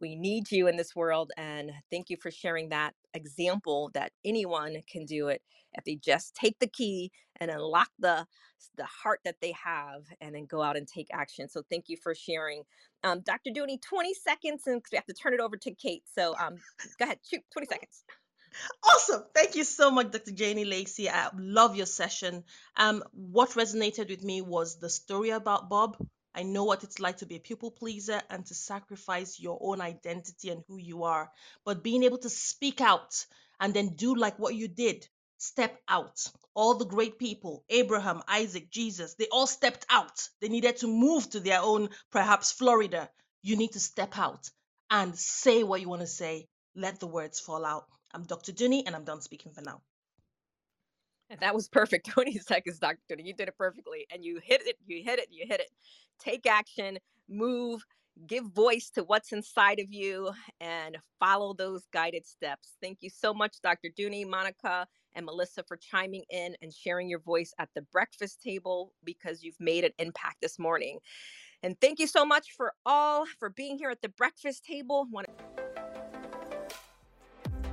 We 0.01 0.17
need 0.17 0.51
you 0.51 0.69
in 0.69 0.77
this 0.77 0.95
world. 0.95 1.33
And 1.37 1.71
thank 1.91 2.11
you 2.11 2.17
for 2.21 2.31
sharing 2.31 2.71
that 2.71 2.95
example 3.15 3.91
that 3.95 4.13
anyone 4.25 4.77
can 4.91 5.05
do 5.05 5.29
it 5.29 5.43
if 5.75 5.85
they 5.85 5.97
just 5.97 6.35
take 6.35 6.59
the 6.59 6.67
key 6.67 7.11
and 7.41 7.51
unlock 7.51 7.89
the 7.99 8.27
the 8.77 8.85
heart 8.85 9.21
that 9.25 9.37
they 9.43 9.53
have 9.53 10.03
and 10.21 10.35
then 10.35 10.47
go 10.47 10.63
out 10.63 10.77
and 10.77 10.89
take 10.89 11.09
action. 11.13 11.49
So 11.49 11.63
thank 11.71 11.85
you 11.89 11.97
for 12.03 12.15
sharing. 12.15 12.63
Um, 13.03 13.21
Dr. 13.21 13.51
Dooney, 13.51 13.81
20 13.83 14.15
seconds 14.15 14.63
and 14.67 14.83
we 14.91 14.97
have 14.97 15.07
to 15.07 15.13
turn 15.15 15.35
it 15.35 15.41
over 15.41 15.57
to 15.57 15.75
Kate. 15.75 16.03
So 16.15 16.35
um, 16.39 16.57
go 16.99 17.05
ahead, 17.05 17.19
shoot, 17.29 17.43
20 17.53 17.67
seconds. 17.67 18.05
Awesome. 18.85 19.25
Thank 19.35 19.57
you 19.57 19.65
so 19.65 19.91
much, 19.91 20.13
Dr. 20.13 20.31
Janie 20.31 20.65
Lacey. 20.65 21.11
I 21.11 21.31
love 21.37 21.77
your 21.77 21.87
session. 21.87 22.45
Um, 22.77 23.03
what 23.13 23.51
resonated 23.51 24.09
with 24.09 24.23
me 24.23 24.43
was 24.43 24.77
the 24.77 24.89
story 24.89 25.31
about 25.31 25.69
Bob. 25.69 25.97
I 26.35 26.43
know 26.43 26.65
what 26.65 26.85
it's 26.85 26.99
like 26.99 27.19
to 27.19 27.27
be 27.27 27.37
a 27.37 27.41
people 27.41 27.71
pleaser 27.71 28.21
and 28.31 28.45
to 28.47 28.55
sacrifice 28.55 29.39
your 29.39 29.59
own 29.61 29.81
identity 29.81 30.51
and 30.51 30.63
who 30.67 30.79
you 30.79 31.05
are. 31.05 31.31
But 31.65 31.83
being 31.85 32.03
able 32.03 32.19
to 32.19 32.31
speak 32.31 32.81
out 32.81 33.27
and 33.61 33.73
then 33.73 33.95
do 33.95 34.15
like 34.15 34.39
what 34.39 34.55
you 34.55 34.69
did, 34.69 35.07
step 35.39 35.81
out. 35.89 36.21
All 36.55 36.75
the 36.75 36.87
great 36.87 37.19
people, 37.19 37.65
Abraham, 37.69 38.23
Isaac, 38.29 38.71
Jesus, 38.71 39.15
they 39.15 39.27
all 39.31 39.47
stepped 39.47 39.87
out. 39.91 40.29
They 40.41 40.49
needed 40.49 40.79
to 40.79 40.87
move 40.87 41.29
to 41.31 41.41
their 41.41 41.61
own, 41.61 41.91
perhaps 42.11 42.53
Florida. 42.53 43.11
You 43.43 43.57
need 43.57 43.73
to 43.73 43.81
step 43.81 44.19
out 44.19 44.51
and 44.91 45.17
say 45.17 45.63
what 45.63 45.81
you 45.81 45.89
want 45.89 46.03
to 46.03 46.07
say. 46.07 46.49
Let 46.75 47.01
the 47.01 47.07
words 47.07 47.41
fall 47.41 47.65
out. 47.65 47.85
I'm 48.13 48.25
Dr. 48.25 48.53
Dooney, 48.53 48.85
and 48.87 48.95
I'm 48.95 49.05
done 49.05 49.21
speaking 49.21 49.53
for 49.53 49.61
now. 49.61 49.81
And 51.31 51.41
that 51.41 51.55
was 51.55 51.69
perfect. 51.69 52.07
20 52.11 52.39
seconds, 52.39 52.79
Dr. 52.79 52.99
Dooney. 53.11 53.27
You 53.27 53.35
did 53.35 53.49
it 53.49 53.59
perfectly. 53.59 54.07
And 54.13 54.25
you 54.25 54.41
hit 54.43 54.63
it, 54.67 54.77
you 54.87 55.03
hit 55.05 55.19
it, 55.19 55.29
you 55.31 55.47
hit 55.49 55.61
it. 55.61 55.69
Take 56.19 56.47
action, 56.47 56.99
move, 57.29 57.85
give 58.27 58.45
voice 58.47 58.91
to 58.91 59.03
what's 59.05 59.33
inside 59.33 59.81
of 59.81 59.93
you, 59.93 60.31
and 60.61 60.99
follow 61.19 61.55
those 61.55 61.85
guided 61.93 62.27
steps. 62.27 62.77
Thank 62.81 62.99
you 63.01 63.11
so 63.11 63.35
much, 63.35 63.57
Dr. 63.63 63.89
Dooney, 63.99 64.27
Monica, 64.27 64.87
and 65.15 65.27
Melissa 65.27 65.63
for 65.67 65.77
chiming 65.77 66.25
in 66.31 66.57
and 66.63 66.73
sharing 66.73 67.09
your 67.09 67.21
voice 67.21 67.53
at 67.59 67.69
the 67.75 67.83
breakfast 67.93 68.43
table 68.43 68.93
because 69.05 69.43
you've 69.43 69.61
made 69.61 69.85
an 69.85 69.93
impact 69.99 70.37
this 70.43 70.59
morning. 70.59 70.99
And 71.63 71.81
thank 71.81 71.99
you 71.99 72.07
so 72.07 72.25
much 72.25 72.51
for 72.57 72.75
all 72.85 73.25
for 73.39 73.49
being 73.51 73.79
here 73.79 73.91
at 73.91 74.03
the 74.03 74.11
breakfast 74.11 74.65
table. 74.65 75.07